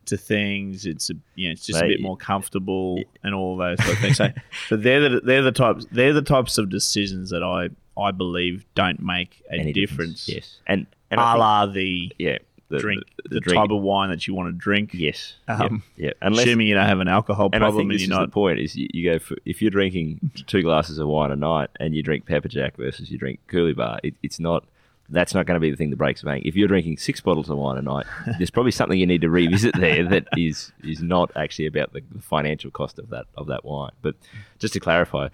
to 0.07 0.17
things. 0.17 0.85
It's 0.85 1.09
a 1.09 1.13
you 1.35 1.47
know 1.47 1.53
it's 1.53 1.65
just 1.65 1.81
a 1.81 1.87
bit 1.87 2.01
more 2.01 2.17
comfortable 2.17 3.01
and 3.23 3.33
all 3.33 3.55
those 3.55 3.81
sort 3.81 3.95
of 3.95 3.99
things. 3.99 4.17
So, 4.17 4.27
so 4.67 4.75
they're 4.75 5.07
the 5.07 5.21
they're 5.21 5.41
the 5.41 5.53
types 5.53 5.87
they're 5.89 6.13
the 6.13 6.21
types 6.21 6.57
of 6.57 6.69
decisions 6.69 7.29
that 7.29 7.43
I 7.43 7.69
I 7.97 8.11
believe 8.11 8.65
don't 8.75 9.01
make 9.01 9.41
a 9.49 9.53
any 9.53 9.71
difference. 9.71 10.27
Yes, 10.27 10.57
and 10.67 10.85
and 11.09 11.21
A 11.21 11.37
la 11.37 11.65
the 11.65 12.11
yeah, 12.19 12.39
the, 12.69 12.79
drink 12.79 13.03
the, 13.23 13.29
the, 13.29 13.39
drink. 13.39 13.57
type 13.57 13.71
of 13.71 13.81
wine 13.81 14.09
that 14.09 14.27
you 14.27 14.33
want 14.33 14.47
to 14.47 14.53
drink. 14.53 14.91
Yes, 14.93 15.35
Um, 15.47 15.83
yeah, 15.95 16.07
yeah. 16.07 16.13
Unless, 16.21 16.45
assuming 16.45 16.67
you 16.67 16.75
don't 16.75 16.85
have 16.85 16.99
an 16.99 17.07
alcohol 17.07 17.49
and 17.51 17.63
I 17.63 17.67
problem 17.67 17.81
think 17.81 17.91
and 17.91 17.95
this 17.95 18.07
you're 18.07 18.15
is 18.15 18.19
not 18.19 18.25
the 18.27 18.31
point: 18.31 18.59
is 18.59 18.75
you, 18.75 18.87
you 18.93 19.11
go 19.11 19.19
for 19.19 19.35
if 19.45 19.61
you're 19.61 19.71
drinking 19.71 20.31
two 20.47 20.61
glasses 20.61 20.99
of 20.99 21.07
wine 21.07 21.31
a 21.31 21.35
night 21.35 21.69
and 21.79 21.95
you 21.95 22.03
drink 22.03 22.25
Pepperjack 22.25 22.77
versus 22.77 23.11
you 23.11 23.17
drink 23.17 23.39
Coolabah, 23.47 23.99
it, 24.03 24.15
it's 24.23 24.39
not. 24.39 24.65
That's 25.11 25.33
not 25.33 25.47
going 25.47 25.55
to 25.55 25.59
be 25.59 25.71
the 25.71 25.75
thing 25.75 25.89
that 25.89 25.95
breaks 25.95 26.21
the 26.21 26.27
bank. 26.27 26.45
If 26.45 26.55
you're 26.55 26.67
drinking 26.67 26.99
six 26.99 27.19
bottles 27.19 27.49
of 27.49 27.57
wine 27.57 27.79
a 27.79 27.81
night, 27.81 28.05
there's 28.37 28.51
probably 28.51 28.69
something 28.71 28.99
you 28.99 29.07
need 29.07 29.21
to 29.21 29.29
revisit 29.31 29.75
there 29.75 30.07
that 30.07 30.27
is 30.37 30.71
is 30.83 31.01
not 31.01 31.31
actually 31.35 31.65
about 31.65 31.93
the, 31.93 32.03
the 32.11 32.21
financial 32.21 32.69
cost 32.69 32.99
of 32.99 33.09
that 33.09 33.25
of 33.35 33.47
that 33.47 33.65
wine. 33.65 33.91
But 34.03 34.15
just 34.59 34.73
to 34.73 34.79
clarify, 34.79 35.29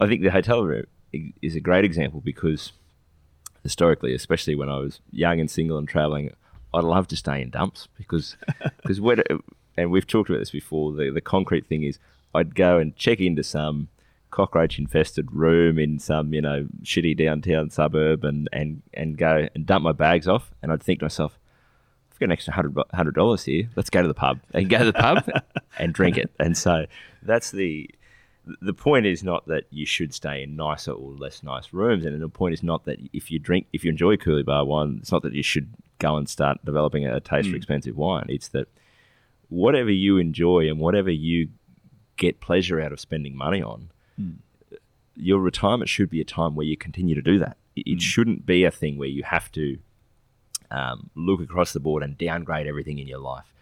I 0.00 0.08
think 0.08 0.22
the 0.22 0.32
hotel 0.32 0.64
room 0.64 0.86
is 1.40 1.54
a 1.54 1.60
great 1.60 1.84
example 1.84 2.20
because 2.20 2.72
historically, 3.62 4.14
especially 4.14 4.54
when 4.54 4.68
I 4.68 4.78
was 4.78 5.00
young 5.10 5.40
and 5.40 5.50
single 5.50 5.78
and 5.78 5.88
traveling, 5.88 6.32
I'd 6.72 6.84
love 6.84 7.08
to 7.08 7.16
stay 7.16 7.42
in 7.42 7.50
dumps 7.50 7.88
because 7.96 8.36
because 8.82 9.00
when 9.00 9.22
and 9.76 9.90
we've 9.90 10.06
talked 10.06 10.28
about 10.28 10.38
this 10.38 10.50
before. 10.50 10.92
The 10.92 11.10
the 11.10 11.20
concrete 11.20 11.66
thing 11.66 11.82
is 11.82 11.98
I'd 12.34 12.54
go 12.54 12.78
and 12.78 12.94
check 12.96 13.20
into 13.20 13.42
some 13.42 13.88
cockroach 14.30 14.78
infested 14.78 15.32
room 15.32 15.78
in 15.78 15.98
some 15.98 16.32
you 16.32 16.40
know 16.40 16.66
shitty 16.82 17.16
downtown 17.16 17.70
suburb 17.70 18.24
and 18.24 18.48
and 18.52 18.82
and 18.94 19.16
go 19.16 19.48
and 19.54 19.66
dump 19.66 19.82
my 19.82 19.92
bags 19.92 20.28
off, 20.28 20.50
and 20.62 20.72
I'd 20.72 20.82
think 20.82 21.00
to 21.00 21.04
myself. 21.06 21.38
I've 22.12 22.18
got 22.18 22.26
an 22.26 22.32
extra 22.32 22.52
hundred 22.52 22.76
hundred 22.92 23.14
dollars 23.14 23.44
here. 23.44 23.70
Let's 23.76 23.90
go 23.90 24.02
to 24.02 24.08
the 24.08 24.14
pub 24.14 24.40
and 24.52 24.68
go 24.68 24.78
to 24.78 24.84
the 24.84 24.92
pub 24.92 25.28
and 25.78 25.94
drink 25.94 26.18
it. 26.18 26.30
And 26.38 26.56
so 26.56 26.84
that's 27.22 27.50
the 27.50 27.88
the 28.60 28.74
point 28.74 29.06
is 29.06 29.22
not 29.22 29.46
that 29.46 29.64
you 29.70 29.86
should 29.86 30.14
stay 30.14 30.42
in 30.42 30.56
nicer 30.56 30.92
or 30.92 31.12
less 31.12 31.42
nice 31.42 31.72
rooms, 31.72 32.04
and 32.04 32.20
the 32.20 32.28
point 32.28 32.54
is 32.54 32.62
not 32.62 32.84
that 32.84 32.98
if 33.12 33.30
you 33.30 33.38
drink, 33.38 33.66
if 33.72 33.84
you 33.84 33.90
enjoy 33.90 34.16
Coolabah 34.16 34.66
wine, 34.66 34.98
it's 35.00 35.12
not 35.12 35.22
that 35.22 35.34
you 35.34 35.42
should 35.42 35.72
go 35.98 36.16
and 36.16 36.28
start 36.28 36.64
developing 36.64 37.06
a 37.06 37.20
taste 37.20 37.46
for 37.46 37.50
hmm. 37.50 37.56
expensive 37.56 37.96
wine. 37.96 38.26
It's 38.28 38.48
that 38.48 38.68
whatever 39.48 39.90
you 39.90 40.18
enjoy 40.18 40.68
and 40.68 40.78
whatever 40.78 41.10
you 41.10 41.48
get 42.16 42.40
pleasure 42.40 42.80
out 42.80 42.92
of 42.92 43.00
spending 43.00 43.36
money 43.36 43.62
on, 43.62 43.90
hmm. 44.16 44.32
your 45.16 45.40
retirement 45.40 45.88
should 45.88 46.10
be 46.10 46.20
a 46.20 46.24
time 46.24 46.54
where 46.54 46.66
you 46.66 46.76
continue 46.76 47.14
to 47.14 47.22
do 47.22 47.38
that. 47.38 47.56
It, 47.76 47.86
it 47.86 47.94
hmm. 47.94 47.98
shouldn't 47.98 48.46
be 48.46 48.64
a 48.64 48.70
thing 48.70 48.98
where 48.98 49.08
you 49.08 49.22
have 49.24 49.50
to 49.52 49.78
um, 50.70 51.10
look 51.14 51.40
across 51.40 51.72
the 51.72 51.80
board 51.80 52.02
and 52.02 52.16
downgrade 52.16 52.66
everything 52.66 52.98
in 52.98 53.08
your 53.08 53.18
life. 53.18 53.52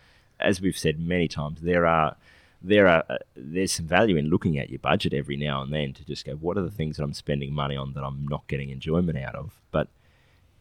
As 0.40 0.60
we've 0.60 0.78
said 0.78 1.00
many 1.00 1.26
times, 1.26 1.60
there 1.62 1.84
are 1.84 2.16
there 2.62 2.88
are 2.88 3.04
uh, 3.08 3.18
there's 3.36 3.72
some 3.72 3.86
value 3.86 4.16
in 4.16 4.28
looking 4.28 4.58
at 4.58 4.70
your 4.70 4.80
budget 4.80 5.14
every 5.14 5.36
now 5.36 5.62
and 5.62 5.72
then 5.72 5.92
to 5.94 6.04
just 6.04 6.24
go, 6.24 6.32
what 6.34 6.58
are 6.58 6.62
the 6.62 6.70
things 6.70 6.96
that 6.96 7.04
I'm 7.04 7.14
spending 7.14 7.52
money 7.52 7.76
on 7.76 7.92
that 7.94 8.02
I'm 8.02 8.26
not 8.26 8.46
getting 8.48 8.70
enjoyment 8.70 9.18
out 9.18 9.34
of? 9.34 9.52
But 9.70 9.88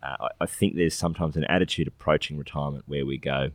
uh, 0.03 0.15
I, 0.19 0.27
I 0.41 0.45
think 0.45 0.75
there's 0.75 0.95
sometimes 0.95 1.35
an 1.35 1.45
attitude 1.45 1.87
approaching 1.87 2.37
retirement 2.37 2.83
where 2.87 3.05
we 3.05 3.17
go, 3.17 3.51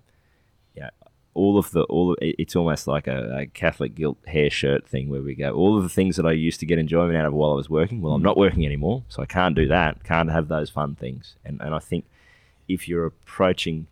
yeah, 0.74 0.90
all 1.34 1.56
of 1.56 1.70
the 1.70 1.84
all 1.84 2.12
of, 2.12 2.18
it's 2.20 2.56
almost 2.56 2.86
like 2.88 3.06
a, 3.06 3.38
a 3.38 3.46
Catholic 3.46 3.94
guilt 3.94 4.18
hair 4.26 4.50
shirt 4.50 4.88
thing 4.88 5.08
where 5.08 5.22
we 5.22 5.34
go, 5.36 5.52
all 5.52 5.76
of 5.76 5.84
the 5.84 5.88
things 5.88 6.16
that 6.16 6.26
I 6.26 6.32
used 6.32 6.60
to 6.60 6.66
get 6.66 6.78
enjoyment 6.78 7.16
out 7.16 7.26
of 7.26 7.32
while 7.32 7.52
I 7.52 7.56
was 7.56 7.70
working, 7.70 8.00
well, 8.00 8.12
I'm 8.12 8.22
not 8.22 8.36
working 8.36 8.66
anymore, 8.66 9.04
so 9.08 9.22
I 9.22 9.26
can't 9.26 9.54
do 9.54 9.68
that, 9.68 10.02
can't 10.04 10.30
have 10.30 10.48
those 10.48 10.68
fun 10.68 10.96
things, 10.96 11.36
and 11.44 11.60
and 11.60 11.74
I 11.74 11.78
think 11.78 12.06
if 12.68 12.88
you're 12.88 13.06
approaching 13.06 13.86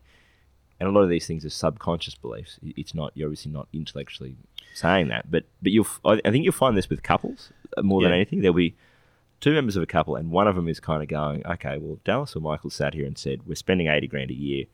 and 0.80 0.88
a 0.88 0.92
lot 0.92 1.02
of 1.02 1.10
these 1.10 1.26
things 1.26 1.44
are 1.44 1.50
subconscious 1.50 2.14
beliefs. 2.14 2.58
It's 2.62 2.94
not 2.94 3.12
you're 3.14 3.28
obviously 3.28 3.52
not 3.52 3.68
intellectually 3.72 4.34
saying 4.75 5.08
that, 5.08 5.30
but 5.30 5.44
but 5.62 5.70
you'll 5.72 5.87
I 6.04 6.30
think 6.30 6.44
you'll 6.44 6.52
find 6.52 6.76
this 6.76 6.88
with 6.90 7.02
couples 7.02 7.50
uh, 7.76 7.82
more 7.82 8.02
than 8.02 8.10
Yeah. 8.10 8.16
anything. 8.16 8.40
There'll 8.40 8.54
be 8.56 8.75
two 9.40 9.52
members 9.52 9.76
of 9.76 9.82
a 9.82 9.87
couple, 9.87 10.16
and 10.16 10.30
one 10.30 10.46
of 10.49 10.54
them 10.56 10.68
is 10.68 10.80
kind 10.80 11.02
of 11.02 11.08
going, 11.08 11.46
okay, 11.46 11.78
well, 11.78 11.99
Dallas 12.04 12.34
or 12.37 12.40
Michael 12.40 12.70
sat 12.70 12.94
here 12.94 13.06
and 13.06 13.16
said 13.16 13.46
we're 13.46 13.54
spending 13.54 13.87
eighty 13.88 14.06
grand 14.06 14.30
a 14.30 14.34
year, 14.34 14.64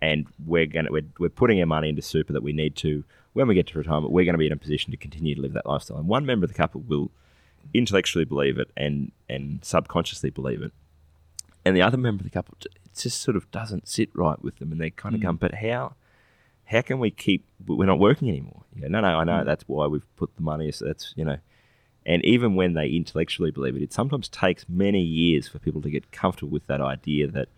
and 0.00 0.26
we're 0.46 0.66
gonna 0.66 0.90
we're, 0.90 1.06
we're 1.18 1.28
putting 1.28 1.58
our 1.60 1.66
money 1.66 1.88
into 1.88 2.02
super 2.02 2.32
that 2.32 2.42
we 2.42 2.52
need 2.52 2.76
to 2.76 3.04
when 3.32 3.46
we 3.48 3.54
get 3.54 3.66
to 3.68 3.78
retirement. 3.78 4.12
We're 4.12 4.24
going 4.24 4.34
to 4.34 4.38
be 4.38 4.46
in 4.46 4.52
a 4.52 4.56
position 4.56 4.90
to 4.90 4.96
continue 4.96 5.34
to 5.34 5.40
live 5.42 5.52
that 5.54 5.66
lifestyle, 5.66 5.98
and 5.98 6.08
one 6.08 6.24
member 6.26 6.44
of 6.44 6.50
the 6.50 6.56
couple 6.56 6.80
will 6.82 7.10
intellectually 7.74 8.24
believe 8.24 8.58
it 8.58 8.70
and 8.76 9.12
and 9.28 9.58
subconsciously 9.64 10.30
believe 10.30 10.62
it, 10.62 10.72
and 11.64 11.76
the 11.76 11.82
other 11.82 11.96
member 11.98 12.20
of 12.22 12.24
the 12.24 12.30
couple 12.30 12.56
just 13.02 13.20
sort 13.20 13.36
of 13.36 13.50
doesn't 13.50 13.88
sit 13.88 14.10
right 14.14 14.40
with 14.42 14.56
them, 14.56 14.72
and 14.72 14.80
they 14.80 14.90
kind 14.90 15.14
of 15.14 15.20
come, 15.20 15.36
but 15.36 15.54
how? 15.54 15.94
How 16.64 16.80
can 16.82 16.98
we 16.98 17.10
keep? 17.10 17.44
We're 17.66 17.86
not 17.86 17.98
working 18.00 18.28
anymore. 18.28 18.64
You 18.74 18.82
go, 18.82 18.88
no, 18.88 19.00
no, 19.00 19.08
I 19.08 19.24
know 19.24 19.44
that's 19.44 19.64
why 19.68 19.86
we've 19.86 20.06
put 20.16 20.34
the 20.36 20.42
money. 20.42 20.72
So 20.72 20.84
that's 20.86 21.12
you 21.16 21.24
know, 21.24 21.38
and 22.04 22.24
even 22.24 22.54
when 22.56 22.74
they 22.74 22.88
intellectually 22.88 23.50
believe 23.52 23.76
it, 23.76 23.82
it 23.82 23.92
sometimes 23.92 24.28
takes 24.28 24.66
many 24.68 25.00
years 25.00 25.46
for 25.48 25.58
people 25.60 25.80
to 25.82 25.90
get 25.90 26.10
comfortable 26.10 26.50
with 26.50 26.66
that 26.66 26.80
idea 26.80 27.28
that 27.28 27.48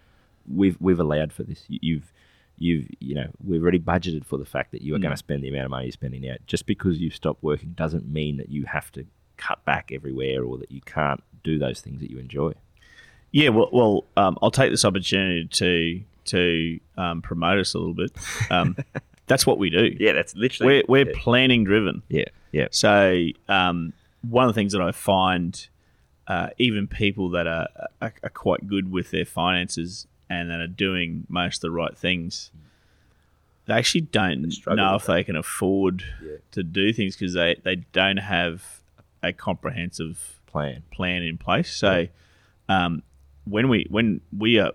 we've 0.47 0.77
we've 0.81 1.01
allowed 1.01 1.33
for 1.33 1.43
this. 1.45 1.65
You- 1.69 1.79
You've 1.83 2.13
you've 2.61 2.89
you 3.01 3.15
know 3.15 3.31
we've 3.43 3.63
already 3.63 3.79
budgeted 3.79 4.25
for 4.27 4.37
the 4.37 4.45
fact 4.45 4.73
that 4.73 4.83
you 4.83 4.95
are 4.95 4.99
Mm. 4.99 5.03
going 5.03 5.13
to 5.13 5.17
spend 5.17 5.43
the 5.45 5.49
amount 5.49 5.65
of 5.67 5.71
money 5.71 5.85
you're 5.87 5.93
spending 5.93 6.23
now. 6.23 6.35
Just 6.47 6.67
because 6.67 6.99
you've 6.99 7.15
stopped 7.15 7.43
working 7.43 7.71
doesn't 7.71 8.07
mean 8.07 8.37
that 8.39 8.49
you 8.51 8.65
have 8.65 8.91
to 8.93 9.07
cut 9.37 9.65
back 9.65 9.91
everywhere 9.93 10.43
or 10.45 10.59
that 10.59 10.71
you 10.73 10.81
can't 10.83 11.23
do 11.45 11.59
those 11.59 11.81
things 11.81 12.01
that 12.01 12.11
you 12.11 12.19
enjoy. 12.19 12.53
Yeah, 13.33 13.51
well, 13.51 13.69
well 13.73 14.05
um, 14.17 14.39
I'll 14.43 14.51
take 14.51 14.71
this 14.71 14.85
opportunity 14.85 15.47
to 15.47 16.01
to 16.27 16.81
um, 16.97 17.23
promote 17.23 17.59
us 17.59 17.75
a 17.75 17.79
little 17.79 17.95
bit. 17.95 18.13
Um, 18.51 18.77
that's 19.27 19.47
what 19.47 19.59
we 19.59 19.71
do. 19.71 19.95
Yeah, 19.99 20.13
that's 20.13 20.35
literally 20.37 20.83
We're, 20.89 21.05
we're 21.05 21.11
yeah. 21.11 21.19
planning 21.23 21.65
driven. 21.65 22.03
yeah, 22.09 22.25
yeah, 22.53 22.69
So 22.71 23.29
um, 23.49 23.93
one 24.29 24.47
of 24.47 24.55
the 24.55 24.59
things 24.59 24.73
that 24.73 24.83
I 24.83 24.93
find, 24.93 25.67
uh, 26.27 26.49
even 26.59 26.87
people 26.87 27.31
that 27.31 27.47
are, 27.47 27.69
are, 28.03 28.13
are 28.23 28.29
quite 28.31 28.67
good 28.69 28.93
with 28.93 29.11
their 29.11 29.25
finances 29.25 30.07
and 30.29 30.51
that 30.51 30.61
are 30.61 30.67
doing 30.67 31.25
most 31.31 31.57
of 31.59 31.61
the 31.63 31.71
right 31.71 31.97
things, 31.97 32.51
they 33.65 33.75
actually 33.75 34.03
don't 34.03 34.43
know 34.67 34.95
if 34.97 35.07
they 35.07 35.25
can 35.25 35.37
afford 35.37 36.05
Yeah. 36.23 36.37
to 36.53 36.63
do 36.63 36.93
things 36.93 37.17
because 37.17 37.33
they, 37.35 37.57
they 37.63 37.77
don't 37.93 38.19
have 38.19 38.81
a 39.23 39.33
comprehensive 39.33 40.41
plan. 40.47 40.83
plan 40.91 41.23
in 41.23 41.39
place. 41.39 41.75
So 41.75 42.09
um, 42.69 43.03
when 43.49 43.69
we 43.69 43.87
when 43.91 44.21
we 44.37 44.59
are 44.59 44.73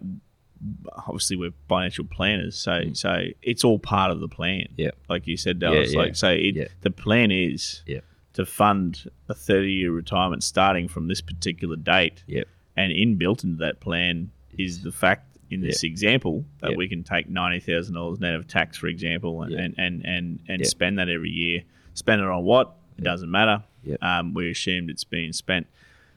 obviously 1.08 1.36
we're 1.36 1.51
financial 1.68 2.06
planners, 2.06 2.58
so 2.58 2.82
so 2.94 3.24
it's 3.42 3.63
all 3.63 3.80
part 3.80 4.12
of 4.12 4.20
the 4.20 4.27
plan. 4.27 4.62
Mm. 4.62 4.74
Yeah. 4.77 4.92
like 5.10 5.27
you 5.27 5.38
said, 5.38 5.60
Dallas. 5.60 5.94
yeah. 5.94 6.00
Like 6.00 6.15
so, 6.15 6.30
it, 6.30 6.56
Yeah. 6.56 6.68
the 6.82 6.92
plan 6.92 7.32
is 7.32 7.84
Yeah. 7.86 8.00
to 8.34 8.46
fund 8.46 9.10
a 9.30 9.34
thirty 9.34 9.72
year 9.74 9.92
retirement 9.92 10.44
starting 10.44 10.88
from 10.88 11.08
this 11.08 11.22
particular 11.22 11.75
date. 11.75 12.24
Yep. 12.27 12.48
and 12.75 12.92
inbuilt 12.92 13.44
into 13.44 13.58
that 13.58 13.80
plan 13.80 14.32
is 14.58 14.82
the 14.82 14.92
fact. 14.92 15.30
In 15.51 15.62
this 15.62 15.84
example, 15.84 16.44
that 16.62 16.72
Yeah. 16.72 16.77
we 16.77 16.88
can 16.88 17.03
take 17.03 17.30
ninety 17.30 17.60
thousand 17.60 17.94
dollars 17.94 18.20
net 18.20 18.34
of 18.34 18.48
tax, 18.48 18.75
for 18.77 18.88
example, 18.88 19.44
and 19.44 19.51
Yeah. 19.51 19.60
and 19.60 19.75
and 19.77 20.06
and, 20.06 20.39
and 20.48 20.62
Yeah. 20.62 20.68
spend 20.68 20.98
that 20.98 21.10
every 21.10 21.30
year. 21.30 21.62
Spend 21.94 22.22
it 22.22 22.27
on 22.27 22.44
what? 22.44 22.74
It 22.98 23.03
doesn't 23.03 23.30
matter. 23.30 23.62
Yeah. 23.84 23.98
Um, 24.01 24.34
we 24.34 24.50
assumed 24.50 24.89
it's 24.89 25.03
being 25.03 25.32
spent. 25.34 25.68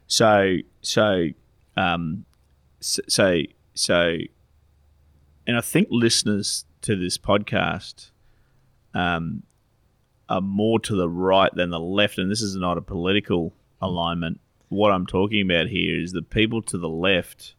So 0.07 0.57
so 0.81 1.29
um, 1.77 2.25
so 2.81 3.41
so, 3.75 4.17
and 5.47 5.57
I 5.57 5.61
think 5.61 5.89
listeners 5.91 6.65
to 6.83 6.97
this 6.97 7.19
podcast 7.19 8.11
um, 8.95 9.43
are 10.29 10.41
more 10.41 10.79
to 10.81 10.95
the 10.97 11.09
right 11.09 11.53
than 11.55 11.71
the 11.71 11.81
left, 11.81 12.19
and 12.19 12.31
this 12.31 12.43
is 12.43 12.57
not 12.57 12.79
a 12.79 12.83
political 12.83 13.53
alignment. 13.81 14.41
What 14.69 14.93
I'm 14.93 15.07
talking 15.07 15.43
about 15.49 15.69
here 15.69 16.01
is 16.01 16.13
the 16.13 16.23
people 16.23 16.61
to 16.63 16.79
the 16.79 16.89
left 16.89 17.55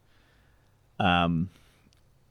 um, 1.00 1.48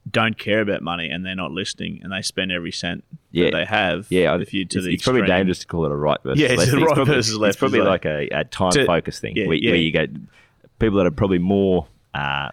don't 0.09 0.37
care 0.37 0.61
about 0.61 0.81
money 0.81 1.09
and 1.09 1.25
they're 1.25 1.35
not 1.35 1.51
listening, 1.51 1.99
and 2.03 2.11
they 2.11 2.21
spend 2.21 2.51
every 2.51 2.71
cent 2.71 3.03
Yeah. 3.31 3.45
that 3.45 3.51
they 3.53 3.65
have. 3.65 4.07
Yeah, 4.09 4.35
if 4.39 4.53
you 4.53 4.65
to 4.65 4.77
it's, 4.79 4.85
the 4.85 4.93
it's 4.93 5.03
probably 5.03 5.23
dangerous 5.25 5.59
to 5.59 5.67
call 5.67 5.85
it 5.85 5.91
a 5.91 5.95
right 5.95 6.21
versus 6.23 6.39
Yeah, 6.39 6.49
it's 6.49 6.57
left. 6.59 6.73
a 6.73 6.77
right 6.77 6.93
probably, 6.93 7.13
versus 7.15 7.37
left 7.37 7.49
It's 7.55 7.59
probably 7.59 7.79
like, 7.81 8.05
like- 8.05 8.31
a, 8.31 8.39
a 8.39 8.43
time 8.45 8.71
To- 8.71 8.85
focus 8.85 9.19
thing 9.19 9.35
yeah, 9.35 9.47
where, 9.47 9.57
yeah. 9.57 9.71
where 9.71 9.79
you 9.79 9.91
get 9.91 10.09
people 10.79 10.97
that 10.99 11.07
are 11.07 11.11
probably 11.11 11.39
more. 11.39 11.87
Uh, 12.13 12.49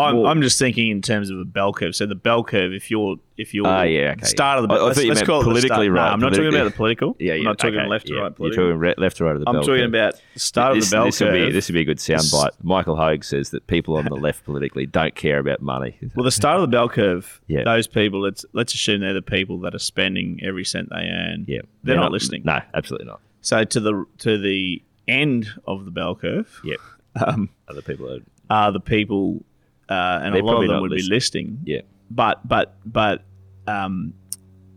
I'm, 0.00 0.16
more- 0.16 0.26
I'm 0.26 0.42
just 0.42 0.58
thinking 0.58 0.90
in 0.90 1.02
terms 1.02 1.30
of 1.30 1.38
a 1.38 1.44
bell 1.44 1.72
curve. 1.72 1.94
So 1.96 2.06
the 2.06 2.14
bell 2.14 2.42
curve, 2.44 2.72
if 2.72 2.90
you're 2.90 3.16
if 3.36 3.54
you're 3.54 3.66
Ah, 3.66 3.82
yeah, 3.82 4.14
okay. 4.16 4.26
start 4.26 4.58
of 4.58 4.68
the 4.68 4.74
I- 4.74 4.78
I 4.78 4.82
let's, 4.82 5.02
let's 5.04 5.22
call 5.22 5.40
it 5.40 5.44
the 5.44 5.50
politically 5.50 5.68
start. 5.68 5.86
No, 5.86 5.92
right, 5.92 6.12
I'm 6.12 6.20
not 6.20 6.30
talking 6.34 6.48
about 6.54 6.64
the 6.64 6.70
political. 6.72 7.16
yeah, 7.20 7.34
yeah. 7.34 7.38
I'm 7.38 7.44
not 7.44 7.58
talking 7.58 7.78
okay, 7.78 7.88
left 7.88 8.06
to 8.08 8.14
yeah. 8.14 8.20
right 8.20 8.32
You're 8.38 8.50
talking 8.50 8.78
re- 8.78 8.94
left 8.98 9.16
to 9.18 9.24
right 9.24 9.36
of 9.36 9.40
the 9.40 9.48
I'm 9.48 9.54
bell 9.54 9.62
talking 9.62 9.76
curve. 9.82 9.88
about 9.90 10.14
the 10.34 10.40
start 10.40 10.74
this, 10.74 10.84
of 10.86 10.90
the 10.90 10.96
bell 10.96 11.04
this 11.06 11.18
curve. 11.20 11.32
Would 11.32 11.46
be, 11.46 11.52
this 11.52 11.68
would 11.68 11.74
be 11.74 11.80
a 11.80 11.84
good 11.84 11.98
soundbite. 11.98 12.50
Michael 12.62 12.96
Hogue 12.96 13.22
says 13.24 13.50
that 13.50 13.66
people 13.68 13.96
on 13.96 14.06
the 14.06 14.14
left 14.16 14.44
politically 14.44 14.86
don't 14.86 15.14
care 15.14 15.38
about 15.38 15.62
money. 15.62 15.96
well, 16.16 16.24
the 16.24 16.30
start 16.32 16.56
of 16.56 16.62
the 16.62 16.68
bell 16.68 16.88
curve. 16.88 17.40
Yeah. 17.48 17.64
Those 17.64 17.86
people. 17.86 18.20
Let's 18.20 18.44
let's 18.52 18.74
assume 18.74 19.00
they're 19.00 19.14
the 19.14 19.22
people 19.22 19.60
that 19.60 19.74
are 19.74 19.78
spending 19.78 20.40
every 20.42 20.64
cent 20.64 20.90
they 20.90 21.08
earn. 21.08 21.44
yeah, 21.48 21.60
They're, 21.82 21.96
not, 21.96 22.12
listening. 22.12 22.42
No, 22.44 22.60
absolutely 22.74 23.06
not. 23.06 23.20
So 23.40 23.64
to 23.64 23.80
the 23.80 24.04
to 24.18 24.36
the 24.36 24.82
end 25.06 25.48
of 25.66 25.84
the 25.86 25.90
bell 25.90 26.14
curve 26.14 26.60
Yep. 26.64 26.78
um, 27.26 27.48
Other 27.68 27.80
people 27.80 28.12
are. 28.12 28.20
are 28.50 28.70
the 28.72 28.80
people, 28.80 29.42
uh, 29.88 30.20
and 30.22 30.34
They're 30.34 30.42
a 30.42 30.44
lot 30.44 30.62
of 30.62 30.68
them 30.68 30.80
would 30.82 30.90
be 30.90 31.02
listing. 31.02 31.60
Yeah. 31.64 31.80
but 32.10 32.46
but 32.46 32.76
but 32.84 33.24
um, 33.66 34.14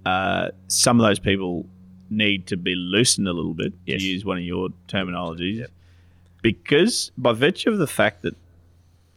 uh, 0.05 0.49
some 0.67 0.99
of 0.99 1.05
those 1.05 1.19
people 1.19 1.65
need 2.09 2.47
to 2.47 2.57
be 2.57 2.75
loosened 2.75 3.27
a 3.27 3.33
little 3.33 3.53
bit 3.53 3.73
Yes. 3.85 4.01
to 4.01 4.07
use 4.07 4.25
one 4.25 4.37
of 4.37 4.43
your 4.43 4.69
terminologies 4.87 5.65
because 6.41 7.11
by 7.17 7.33
virtue 7.33 7.69
of 7.69 7.77
the 7.77 7.87
fact 7.87 8.23
that 8.23 8.35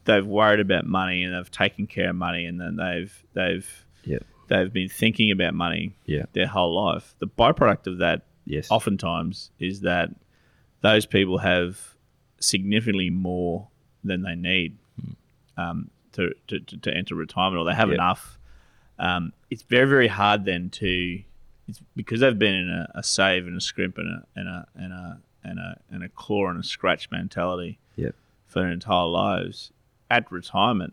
they've 0.04 0.26
worried 0.26 0.60
about 0.60 0.86
money 0.86 1.22
and 1.22 1.34
they've 1.34 1.50
taken 1.50 1.86
care 1.86 2.10
of 2.10 2.16
money 2.16 2.44
and 2.44 2.60
then 2.60 2.76
they've 2.76 3.24
they've 3.32 3.86
Yeah. 4.04 4.18
they've 4.48 4.72
been 4.72 4.88
thinking 4.88 5.30
about 5.30 5.54
money 5.54 5.96
Yeah. 6.06 6.24
their 6.34 6.46
whole 6.46 6.74
life 6.74 7.14
the 7.18 7.26
byproduct 7.26 7.86
of 7.86 7.98
that 7.98 8.22
Yes. 8.46 8.70
oftentimes 8.70 9.50
is 9.58 9.80
that 9.80 10.10
those 10.82 11.06
people 11.06 11.38
have 11.38 11.96
significantly 12.40 13.08
more 13.10 13.68
than 14.04 14.22
they 14.22 14.34
need 14.34 14.76
um, 15.56 15.90
to, 16.12 16.32
to, 16.48 16.60
to, 16.60 16.76
to 16.78 16.94
enter 16.94 17.14
retirement, 17.14 17.58
or 17.60 17.64
they 17.64 17.74
have 17.74 17.88
Yeah. 17.88 17.94
enough. 17.94 18.38
Um, 18.98 19.32
it's 19.50 19.62
very, 19.62 19.88
very 19.88 20.08
hard 20.08 20.44
then 20.44 20.70
to, 20.70 21.22
it's 21.68 21.80
because 21.96 22.20
they've 22.20 22.38
been 22.38 22.54
in 22.54 22.68
a, 22.70 22.88
a 22.96 23.02
save 23.02 23.46
and 23.46 23.56
a 23.56 23.60
scrimp 23.60 23.98
and 23.98 24.08
a 24.08 24.26
and 24.36 24.48
a 24.48 24.66
and 24.76 24.92
a 24.92 25.20
and 25.42 25.58
a, 25.58 25.80
and 25.90 26.02
a 26.04 26.08
claw 26.08 26.48
and 26.48 26.58
a 26.58 26.62
scratch 26.62 27.10
mentality 27.10 27.78
Yeah. 27.96 28.10
for 28.46 28.60
their 28.60 28.70
entire 28.70 29.06
lives. 29.06 29.72
At 30.10 30.30
retirement, 30.30 30.92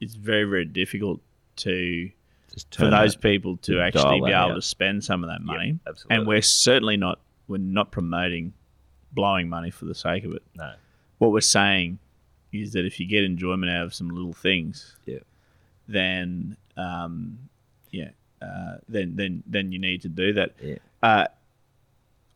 it's 0.00 0.14
very, 0.14 0.44
very 0.44 0.64
difficult 0.64 1.20
to 1.56 2.10
for 2.70 2.88
those 2.90 3.12
that- 3.14 3.22
people 3.22 3.56
to 3.58 3.80
actually 3.80 4.20
be 4.20 4.26
able 4.26 4.34
out. 4.52 4.54
to 4.54 4.62
spend 4.62 5.02
some 5.02 5.24
of 5.24 5.30
that 5.30 5.40
money. 5.42 5.78
absolutely. 5.86 6.16
And 6.16 6.26
we're 6.26 6.42
certainly 6.42 6.96
not 6.96 7.18
we're 7.48 7.58
not 7.58 7.90
promoting 7.90 8.52
blowing 9.12 9.48
money 9.48 9.70
for 9.70 9.84
the 9.86 9.94
sake 9.94 10.24
of 10.24 10.32
it. 10.32 10.42
No. 10.54 10.72
What 11.18 11.32
we're 11.32 11.40
saying 11.40 11.98
is 12.52 12.72
that 12.72 12.84
if 12.84 13.00
you 13.00 13.06
get 13.06 13.24
enjoyment 13.24 13.70
out 13.72 13.84
of 13.84 13.94
some 13.94 14.08
little 14.08 14.32
things, 14.32 14.96
Yeah. 15.06 15.18
then 15.88 16.56
um, 16.76 17.38
yeah, 17.90 18.10
uh, 18.40 18.76
then 18.88 19.16
then 19.16 19.42
then 19.46 19.72
you 19.72 19.78
need 19.78 20.02
to 20.02 20.08
do 20.08 20.32
that. 20.34 20.52
Yeah. 20.60 20.76
Uh, 21.02 21.26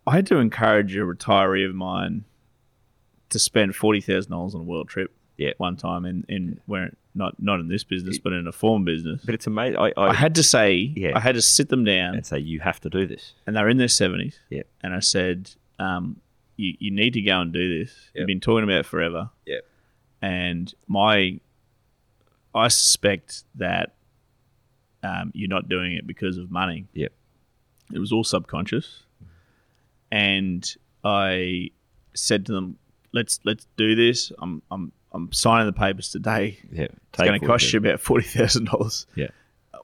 I 0.06 0.14
had 0.14 0.26
to 0.28 0.36
encourage 0.38 0.94
a 0.96 1.00
retiree 1.00 1.68
of 1.68 1.74
mine 1.74 2.24
to 3.30 3.38
spend 3.38 3.74
forty 3.74 4.00
thousand 4.00 4.32
dollars 4.32 4.54
on 4.54 4.60
a 4.62 4.64
world 4.64 4.88
trip. 4.88 5.12
Yeah. 5.36 5.52
one 5.58 5.76
time 5.76 6.06
in 6.06 6.24
in 6.28 6.60
where 6.66 6.92
not 7.14 7.42
not 7.42 7.60
in 7.60 7.68
this 7.68 7.84
business, 7.84 8.18
but 8.18 8.32
in 8.32 8.46
a 8.46 8.52
form 8.52 8.84
business. 8.84 9.20
But 9.24 9.34
it's 9.34 9.46
amazing. 9.46 9.78
I, 9.78 9.92
I, 9.96 10.08
I 10.10 10.14
had 10.14 10.34
to 10.36 10.42
say, 10.42 10.74
Yeah. 10.96 11.12
I 11.14 11.20
had 11.20 11.34
to 11.34 11.42
sit 11.42 11.68
them 11.68 11.84
down, 11.84 12.14
and 12.14 12.24
say 12.26 12.38
you 12.38 12.60
have 12.60 12.80
to 12.80 12.90
do 12.90 13.06
this. 13.06 13.32
and 13.46 13.54
they're 13.56 13.68
in 13.68 13.76
their 13.78 13.88
seventies. 13.88 14.38
Yeah. 14.50 14.62
And 14.82 14.94
I 14.94 15.00
said, 15.00 15.50
um, 15.78 16.20
you, 16.56 16.74
you 16.78 16.90
need 16.90 17.12
to 17.14 17.20
go 17.22 17.40
and 17.40 17.52
do 17.52 17.78
this. 17.80 17.90
Yep. 18.14 18.20
You've 18.20 18.26
been 18.26 18.40
talking 18.40 18.64
about 18.64 18.80
it 18.80 18.86
forever. 18.86 19.30
Yep. 19.46 19.64
And 20.22 20.72
my, 20.88 21.40
I 22.54 22.68
suspect 22.68 23.44
that 23.56 23.94
um, 25.02 25.30
you're 25.34 25.48
not 25.48 25.68
doing 25.68 25.92
it 25.92 26.06
because 26.06 26.38
of 26.38 26.50
money. 26.50 26.86
Yep. 26.94 27.12
It 27.92 27.98
was 27.98 28.12
all 28.12 28.24
subconscious. 28.24 29.04
And 30.10 30.68
I 31.04 31.70
said 32.14 32.46
to 32.46 32.52
them, 32.52 32.78
let's 33.12 33.40
let's 33.44 33.66
do 33.76 33.94
this. 33.94 34.32
I'm 34.38 34.62
I'm 34.70 34.92
I'm 35.12 35.32
signing 35.32 35.66
the 35.66 35.72
papers 35.72 36.10
today. 36.10 36.58
Yeah. 36.72 36.84
It's 36.84 37.18
going 37.18 37.40
to 37.40 37.46
cost 37.46 37.72
you 37.72 37.78
about 37.78 38.00
forty 38.00 38.24
thousand 38.26 38.66
dollars. 38.66 39.06
Yeah. 39.14 39.28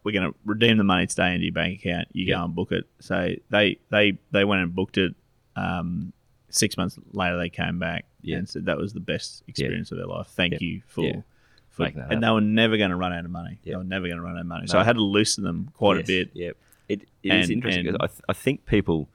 We're 0.05 0.13
going 0.13 0.33
to 0.33 0.39
redeem 0.45 0.79
the 0.79 0.85
money 0.85 1.07
today 1.07 1.33
into 1.35 1.45
your 1.45 1.53
bank 1.53 1.81
account. 1.81 2.09
You 2.13 2.27
Yeah. 2.27 2.37
go 2.39 2.45
and 2.45 2.55
book 2.55 2.73
it. 2.73 2.85
So 3.01 3.35
they 3.51 3.79
they 3.91 4.19
they 4.33 4.45
went 4.45 4.63
and 4.63 4.75
booked 4.75 4.99
it. 4.99 5.15
Um, 5.55 6.13
six 6.49 6.77
months 6.77 6.99
later, 7.13 7.39
they 7.39 7.51
came 7.51 7.79
back 7.79 8.07
Yeah. 8.23 8.39
and 8.39 8.49
said 8.49 8.67
that 8.67 8.79
was 8.79 8.93
the 8.93 9.01
best 9.01 9.43
experience 9.49 9.91
of 9.93 9.99
their 9.99 10.07
life. 10.07 10.29
Thank 10.29 10.61
you 10.61 10.83
for. 10.87 11.25
For, 11.71 11.85
Making 11.85 12.01
that 12.01 12.13
and 12.13 12.23
they 12.23 12.29
were 12.31 12.43
never 12.43 12.77
going 12.77 12.91
to 12.91 12.97
run 12.97 13.15
out 13.15 13.25
of 13.25 13.31
money. 13.31 13.59
They 13.65 13.75
were 13.75 13.83
never 13.83 14.07
going 14.07 14.19
to 14.19 14.23
run 14.23 14.35
out 14.37 14.41
of 14.43 14.47
money. 14.47 14.67
So 14.67 14.75
No. 14.75 14.81
I 14.83 14.85
had 14.85 14.97
to 14.97 15.03
loosen 15.03 15.43
them 15.43 15.71
quite 15.75 15.97
Yes, 15.97 16.05
a 16.05 16.07
bit. 16.07 16.31
Yeah, 16.35 16.51
it, 16.89 17.03
it 17.23 17.33
is 17.35 17.49
And- 17.49 17.51
interesting. 17.51 17.85
'cause 17.87 17.95
and- 17.95 18.03
I, 18.03 18.07
th- 18.09 18.21
I 18.29 18.33
think 18.35 18.67
people 18.67 19.09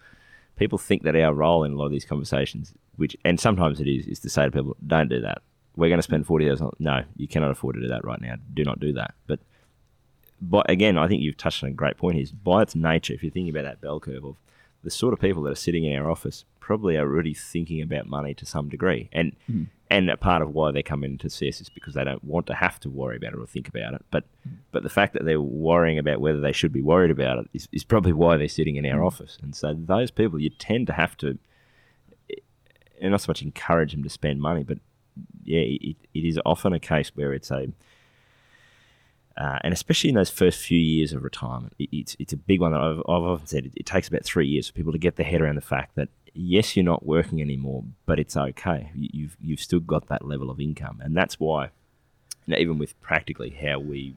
people 0.56 0.80
think 0.80 1.04
that 1.04 1.16
our 1.16 1.36
role 1.36 1.64
in 1.64 1.74
a 1.74 1.76
lot 1.76 1.86
of 1.86 1.92
these 1.92 2.04
conversations, 2.06 2.74
which 2.96 3.16
and 3.24 3.40
sometimes 3.40 3.80
it 3.80 3.88
is, 3.88 4.08
is 4.08 4.20
to 4.22 4.30
say 4.30 4.46
to 4.46 4.52
people, 4.52 4.76
"Don't 4.88 5.08
do 5.08 5.22
that. 5.22 5.44
We're 5.76 5.90
going 5.90 6.00
to 6.00 6.04
spend 6.04 6.26
forty 6.26 6.50
hours 6.50 6.60
on." 6.60 6.72
No, 6.80 7.04
you 7.16 7.28
cannot 7.28 7.52
afford 7.52 7.76
to 7.76 7.82
do 7.82 7.88
that 7.90 8.04
right 8.04 8.20
now. 8.20 8.38
Do 8.56 8.64
not 8.64 8.80
do 8.80 8.92
that. 8.94 9.14
But 9.28 9.40
but 10.42 10.68
again, 10.70 10.98
I 10.98 11.08
think 11.08 11.22
you've 11.22 11.38
touched 11.38 11.64
on 11.64 11.70
a 11.70 11.74
great 11.74 11.98
point. 11.98 12.18
Is 12.18 12.32
by 12.32 12.64
its 12.64 12.76
nature, 12.76 13.14
if 13.14 13.22
you're 13.22 13.32
thinking 13.32 13.56
about 13.56 13.66
that 13.66 13.82
bell 13.82 14.00
curve 14.00 14.26
of 14.26 14.36
the 14.84 14.90
sort 14.90 15.14
of 15.14 15.20
people 15.20 15.44
that 15.44 15.52
are 15.52 15.56
sitting 15.56 15.84
in 15.84 15.96
our 15.96 16.10
office, 16.10 16.44
probably 16.68 16.98
are 16.98 17.10
already 17.10 17.34
thinking 17.34 17.82
about 17.82 18.08
money 18.08 18.34
to 18.34 18.46
some 18.46 18.68
degree, 18.68 19.08
and 19.14 19.34
hmm. 19.46 19.64
and 19.90 20.10
a 20.10 20.18
part 20.18 20.42
of 20.42 20.54
why 20.54 20.70
they 20.70 20.84
come 20.84 21.02
into 21.06 21.30
CS 21.30 21.62
is 21.62 21.70
because 21.70 21.94
they 21.94 22.04
don't 22.04 22.26
want 22.26 22.46
to 22.48 22.54
have 22.54 22.78
to 22.82 22.90
worry 22.90 23.16
about 23.16 23.32
it 23.32 23.40
or 23.40 23.48
think 23.48 23.70
about 23.70 23.94
it. 23.94 24.04
But 24.12 24.26
hmm. 24.44 24.56
but 24.74 24.84
the 24.84 24.90
fact 24.90 25.14
that 25.14 25.24
they're 25.24 25.40
worrying 25.40 25.98
about 25.98 26.20
whether 26.20 26.42
they 26.42 26.52
should 26.52 26.74
be 26.74 26.82
worried 26.82 27.10
about 27.10 27.40
it 27.40 27.50
is, 27.54 27.70
is 27.72 27.86
probably 27.86 28.12
why 28.12 28.36
they're 28.36 28.50
sitting 28.50 28.76
in 28.76 28.86
our 28.86 29.00
hmm. 29.00 29.06
office. 29.06 29.38
And 29.42 29.56
so 29.56 29.74
those 29.74 30.12
people, 30.12 30.42
you 30.42 30.50
tend 30.50 30.88
to 30.88 30.94
have 30.94 31.16
to, 31.18 31.40
and 33.00 33.12
not 33.12 33.22
so 33.22 33.30
much 33.30 33.42
encourage 33.42 33.94
them 33.94 34.04
to 34.04 34.10
spend 34.10 34.42
money, 34.42 34.64
but 34.64 34.80
yeah, 35.46 35.62
it, 35.62 35.96
it 36.14 36.26
is 36.26 36.38
often 36.46 36.74
a 36.74 36.80
case 36.80 37.12
where 37.16 37.32
it's 37.34 37.50
a 37.50 37.70
Uh, 39.38 39.60
and 39.64 39.72
especially 39.72 40.10
in 40.10 40.16
those 40.16 40.32
first 40.32 40.60
few 40.60 40.80
years 40.80 41.14
of 41.14 41.24
retirement, 41.24 41.74
it, 41.80 41.90
it's 41.94 42.14
it's 42.20 42.34
a 42.34 42.38
big 42.38 42.60
one 42.60 42.72
that 42.74 42.82
I've, 42.82 43.00
I've 43.08 43.28
often 43.32 43.48
said. 43.48 43.66
It, 43.68 43.74
it, 43.76 43.86
takes 43.86 44.08
about 44.10 44.26
three 44.26 44.48
years 44.48 44.68
for 44.68 44.74
people 44.74 44.92
to 44.92 44.98
get 44.98 45.16
their 45.16 45.30
head 45.32 45.42
around 45.42 45.56
the 45.56 45.70
fact 45.76 45.96
that 45.96 46.10
yes, 46.38 46.76
you're 46.76 46.86
not 46.86 47.06
working 47.06 47.42
anymore, 47.42 47.84
but 48.06 48.20
it's 48.20 48.38
okay. 48.38 48.92
You've 48.96 49.38
you've 49.42 49.60
still 49.60 49.80
got 49.80 50.08
that 50.08 50.26
level 50.26 50.50
of 50.50 50.60
income, 50.60 51.02
and 51.04 51.16
that's 51.16 51.40
why, 51.40 51.66
you 52.46 52.54
know, 52.54 52.58
even 52.58 52.78
with 52.78 53.00
practically 53.02 53.50
how 53.50 53.80
we 53.80 54.16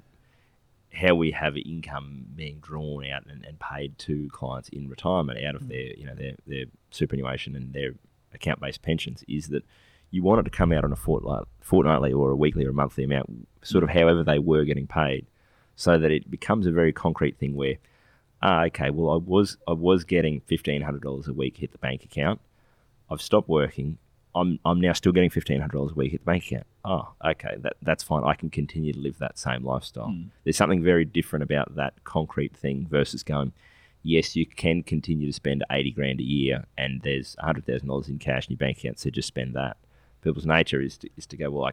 how 0.92 1.14
we 1.14 1.30
have 1.30 1.56
income 1.56 2.26
being 2.34 2.58
drawn 2.58 3.06
out 3.06 3.24
and, 3.26 3.44
and 3.44 3.60
paid 3.60 3.96
to 3.96 4.28
clients 4.32 4.68
in 4.70 4.88
retirement 4.88 5.42
out 5.44 5.54
of 5.54 5.62
mm. 5.62 5.68
their 5.68 5.96
you 5.96 6.04
know 6.04 6.14
their 6.14 6.34
their 6.46 6.64
superannuation 6.90 7.56
and 7.56 7.72
their 7.72 7.92
account 8.34 8.60
based 8.60 8.82
pensions 8.82 9.24
is 9.28 9.48
that 9.48 9.64
you 10.10 10.22
want 10.22 10.40
it 10.40 10.42
to 10.42 10.50
come 10.50 10.72
out 10.72 10.84
on 10.84 10.92
a 10.92 10.96
fortnight, 10.96 11.44
fortnightly 11.60 12.12
or 12.12 12.30
a 12.30 12.36
weekly 12.36 12.66
or 12.66 12.70
a 12.70 12.74
monthly 12.74 13.04
amount, 13.04 13.46
sort 13.62 13.84
of 13.84 13.90
however 13.90 14.24
they 14.24 14.38
were 14.38 14.64
getting 14.64 14.86
paid, 14.86 15.26
so 15.76 15.98
that 15.98 16.10
it 16.10 16.30
becomes 16.30 16.66
a 16.66 16.72
very 16.72 16.92
concrete 16.92 17.38
thing 17.38 17.54
where, 17.54 17.76
ah, 18.42 18.64
okay, 18.64 18.90
well 18.90 19.10
I 19.14 19.16
was 19.16 19.56
I 19.66 19.72
was 19.72 20.04
getting 20.04 20.40
fifteen 20.40 20.82
hundred 20.82 21.02
dollars 21.02 21.28
a 21.28 21.32
week 21.32 21.58
hit 21.58 21.72
the 21.72 21.78
bank 21.78 22.04
account, 22.04 22.40
I've 23.10 23.22
stopped 23.22 23.48
working, 23.48 23.98
I'm 24.34 24.58
I'm 24.64 24.80
now 24.80 24.92
still 24.92 25.12
getting 25.12 25.30
fifteen 25.30 25.60
hundred 25.60 25.76
dollars 25.76 25.92
a 25.92 25.96
week 25.96 26.12
hit 26.12 26.20
the 26.20 26.26
bank 26.26 26.46
account. 26.46 26.66
Oh, 26.84 27.12
okay, 27.24 27.56
that 27.58 27.76
that's 27.82 28.02
fine. 28.02 28.24
I 28.24 28.34
can 28.34 28.50
continue 28.50 28.92
to 28.92 28.98
live 28.98 29.18
that 29.18 29.38
same 29.38 29.64
lifestyle. 29.64 30.08
Mm. 30.08 30.28
There's 30.44 30.56
something 30.56 30.82
very 30.82 31.04
different 31.04 31.42
about 31.42 31.74
that 31.76 32.04
concrete 32.04 32.56
thing 32.56 32.86
versus 32.88 33.22
going, 33.22 33.52
yes, 34.02 34.36
you 34.36 34.46
can 34.46 34.82
continue 34.82 35.26
to 35.26 35.32
spend 35.32 35.64
eighty 35.70 35.90
grand 35.90 36.20
a 36.20 36.24
year, 36.24 36.64
and 36.78 37.02
there's 37.02 37.36
hundred 37.40 37.66
thousand 37.66 37.88
dollars 37.88 38.08
in 38.08 38.18
cash 38.18 38.46
in 38.46 38.52
your 38.52 38.58
bank 38.58 38.78
account, 38.78 38.98
so 38.98 39.10
just 39.10 39.28
spend 39.28 39.54
that. 39.54 39.76
People's 40.22 40.46
nature 40.46 40.80
is 40.80 40.98
to, 40.98 41.08
is 41.16 41.26
to 41.26 41.36
go, 41.36 41.50
well, 41.50 41.72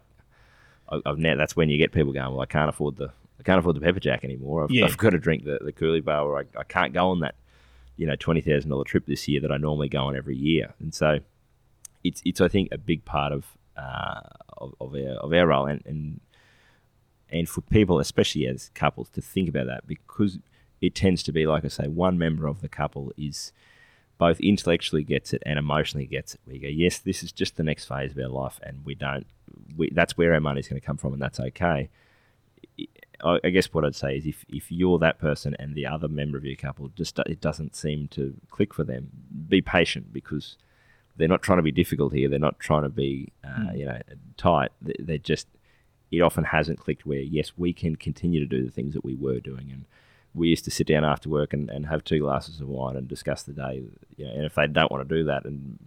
I, 0.90 1.02
I've 1.06 1.18
now 1.18 1.36
that's 1.36 1.56
when 1.56 1.70
you 1.70 1.78
get 1.78 1.92
people 1.92 2.14
going, 2.14 2.32
well, 2.32 2.42
I 2.42 2.46
can't 2.46 2.70
afford 2.70 2.96
the 2.98 3.12
can't 3.48 3.60
afford 3.60 3.78
the 3.78 3.86
Pepperjack 3.86 4.26
anymore. 4.26 4.66
I've, 4.66 4.72
yeah. 4.72 4.86
I've 4.86 4.98
got 4.98 5.12
to 5.12 5.18
drink 5.18 5.46
the 5.46 5.60
the 5.62 5.72
Coolabah, 5.72 6.24
or 6.24 6.40
I, 6.40 6.60
I 6.60 6.64
can't 6.64 6.94
go 6.94 7.10
on 7.10 7.22
that, 7.22 7.36
you 7.96 8.06
know, 8.06 8.16
twenty 8.18 8.42
thousand 8.42 8.70
dollar 8.70 8.84
trip 8.84 9.06
this 9.06 9.28
year 9.28 9.40
that 9.40 9.52
I 9.52 9.58
normally 9.58 9.88
go 9.88 10.04
on 10.04 10.18
every 10.18 10.36
year, 10.36 10.74
and 10.80 10.94
so 10.94 11.20
it's 12.04 12.22
it's 12.26 12.42
I 12.42 12.50
think 12.50 12.70
a 12.74 12.78
big 12.78 13.06
part 13.06 13.32
of 13.32 13.46
uh, 13.78 14.20
of, 14.58 14.76
of, 14.82 14.94
our 14.94 15.14
of 15.14 15.34
our 15.34 15.48
role 15.48 15.66
and, 15.66 15.82
and 15.86 16.20
and 17.30 17.48
for 17.48 17.62
people, 17.62 18.00
especially 18.00 18.46
as 18.48 18.70
couples, 18.76 19.10
to 19.12 19.22
think 19.22 19.48
about 19.48 19.68
that 19.68 19.88
because 19.88 20.40
it 20.82 20.94
tends 20.94 21.24
to 21.24 21.32
be 21.32 21.48
like 21.48 21.64
I 21.64 21.70
say, 21.70 21.88
one 21.88 22.18
member 22.18 22.48
of 22.48 22.60
the 22.60 22.70
couple 22.70 23.14
is 23.16 23.54
both 24.18 24.42
intellectually 24.42 25.04
gets 25.04 25.32
it 25.32 25.42
and 25.46 25.58
emotionally 25.58 26.06
gets 26.06 26.34
it. 26.36 26.42
We 26.46 26.60
go, 26.60 26.68
yes, 26.68 26.98
this 26.98 27.24
is 27.24 27.32
just 27.32 27.56
the 27.56 27.64
next 27.64 27.86
phase 27.86 28.12
of 28.12 28.18
our 28.18 28.28
life, 28.28 28.60
and 28.62 28.84
we 28.84 28.94
don't. 28.94 29.26
We, 29.78 29.90
that's 29.92 30.18
where 30.18 30.34
our 30.34 30.42
money's 30.42 30.68
going 30.68 30.82
to 30.82 30.86
come 30.86 30.98
from, 30.98 31.14
and 31.14 31.22
that's 31.22 31.40
okay. 31.40 31.90
I 33.24 33.50
guess 33.50 33.74
what 33.74 33.84
I'd 33.84 33.96
say 33.96 34.18
is 34.18 34.26
if, 34.26 34.46
if 34.48 34.72
you're 34.72 35.00
that 35.00 35.20
person 35.20 35.56
and 35.58 35.74
the 35.74 35.88
other 35.88 36.08
member 36.08 36.38
of 36.38 36.46
your 36.46 36.56
couple 36.56 36.90
just 36.90 37.18
it 37.20 37.42
doesn't 37.42 37.76
seem 37.76 38.08
to 38.10 38.36
click 38.52 38.74
for 38.74 38.84
them, 38.84 39.10
be 39.48 39.62
patient 39.62 40.14
because 40.14 40.58
they're 41.18 41.28
not 41.28 41.42
trying 41.42 41.58
to 41.58 41.64
be 41.64 41.72
difficult 41.72 42.14
here. 42.14 42.30
They're 42.30 42.40
not 42.40 42.60
trying 42.60 42.84
to 42.84 42.90
be, 42.90 43.32
uh, 43.44 43.48
mm. 43.48 43.78
you 43.78 43.86
know, 43.86 44.00
tight. 44.38 44.72
They're 44.82 45.18
just. 45.18 45.48
It 46.10 46.22
often 46.22 46.46
hasn't 46.46 46.80
clicked 46.80 47.06
where 47.06 47.20
yes, 47.20 47.52
we 47.58 47.74
can 47.74 47.98
continue 47.98 48.40
to 48.40 48.46
do 48.46 48.64
the 48.64 48.72
things 48.72 48.94
that 48.94 49.04
we 49.04 49.16
were 49.16 49.42
doing, 49.42 49.70
and 49.72 49.86
we 50.34 50.48
used 50.48 50.64
to 50.66 50.72
sit 50.72 50.88
down 50.88 51.04
after 51.04 51.28
work 51.28 51.52
and, 51.52 51.70
and 51.70 51.88
have 51.88 52.04
two 52.04 52.20
glasses 52.20 52.62
of 52.62 52.70
wine 52.70 52.96
and 52.96 53.10
discuss 53.10 53.44
the 53.44 53.52
day. 53.52 53.84
You 54.16 54.26
know, 54.26 54.32
and 54.32 54.46
if 54.46 54.56
they 54.56 54.68
don't 54.68 54.92
want 54.92 55.08
to 55.08 55.16
do 55.16 55.26
that, 55.26 55.44
and 55.44 55.80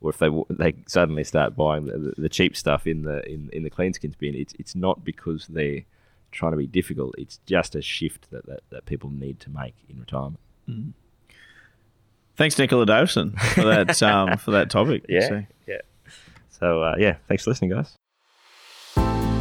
or 0.00 0.10
if 0.10 0.18
they 0.18 0.30
they 0.48 0.74
suddenly 0.86 1.24
start 1.24 1.56
buying 1.56 1.84
the, 1.84 2.14
the, 2.16 2.28
cheap 2.28 2.56
stuff 2.56 2.86
in 2.86 3.02
the 3.02 3.28
in, 3.30 3.50
in 3.52 3.64
the 3.64 3.70
clean 3.70 3.92
skins 3.92 4.14
bin, 4.16 4.34
it's 4.34 4.54
it's 4.58 4.74
not 4.74 5.04
because 5.04 5.46
they're 5.48 5.82
trying 6.32 6.52
to 6.52 6.58
be 6.58 6.66
difficult. 6.66 7.14
It's 7.18 7.38
just 7.46 7.74
a 7.74 7.82
shift 7.82 8.30
that, 8.30 8.46
that, 8.46 8.60
that 8.70 8.86
people 8.86 9.10
need 9.10 9.40
to 9.40 9.50
make 9.50 9.74
in 9.88 9.98
retirement. 9.98 10.40
Mm. 10.68 10.92
Thanks, 12.36 12.58
Nicola 12.58 12.84
Davison, 12.84 13.32
for 13.32 13.64
that 13.64 14.02
um, 14.02 14.36
for 14.36 14.50
that 14.50 14.68
topic. 14.70 15.06
Yeah, 15.08 15.28
so. 15.28 15.42
yeah. 15.66 15.78
So 16.50 16.82
uh, 16.82 16.96
yeah, 16.98 17.16
thanks 17.28 17.44
for 17.44 17.50
listening, 17.50 17.70
guys. 17.70 17.96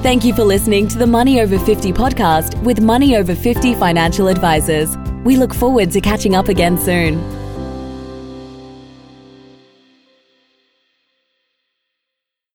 Thank 0.02 0.24
you 0.24 0.36
for 0.36 0.44
listening 0.44 0.88
to 0.90 1.00
the 1.00 1.08
Money 1.08 1.42
Over 1.42 1.58
50 1.58 1.92
podcast 1.92 2.62
with 2.64 2.80
Money 2.80 3.18
Over 3.18 3.34
50 3.34 3.74
financial 3.74 4.28
advisors. 4.28 4.96
We 5.24 5.36
look 5.36 5.54
forward 5.54 5.90
to 5.92 6.02
catching 6.02 6.36
up 6.36 6.48
again 6.48 6.78
soon. 6.78 7.45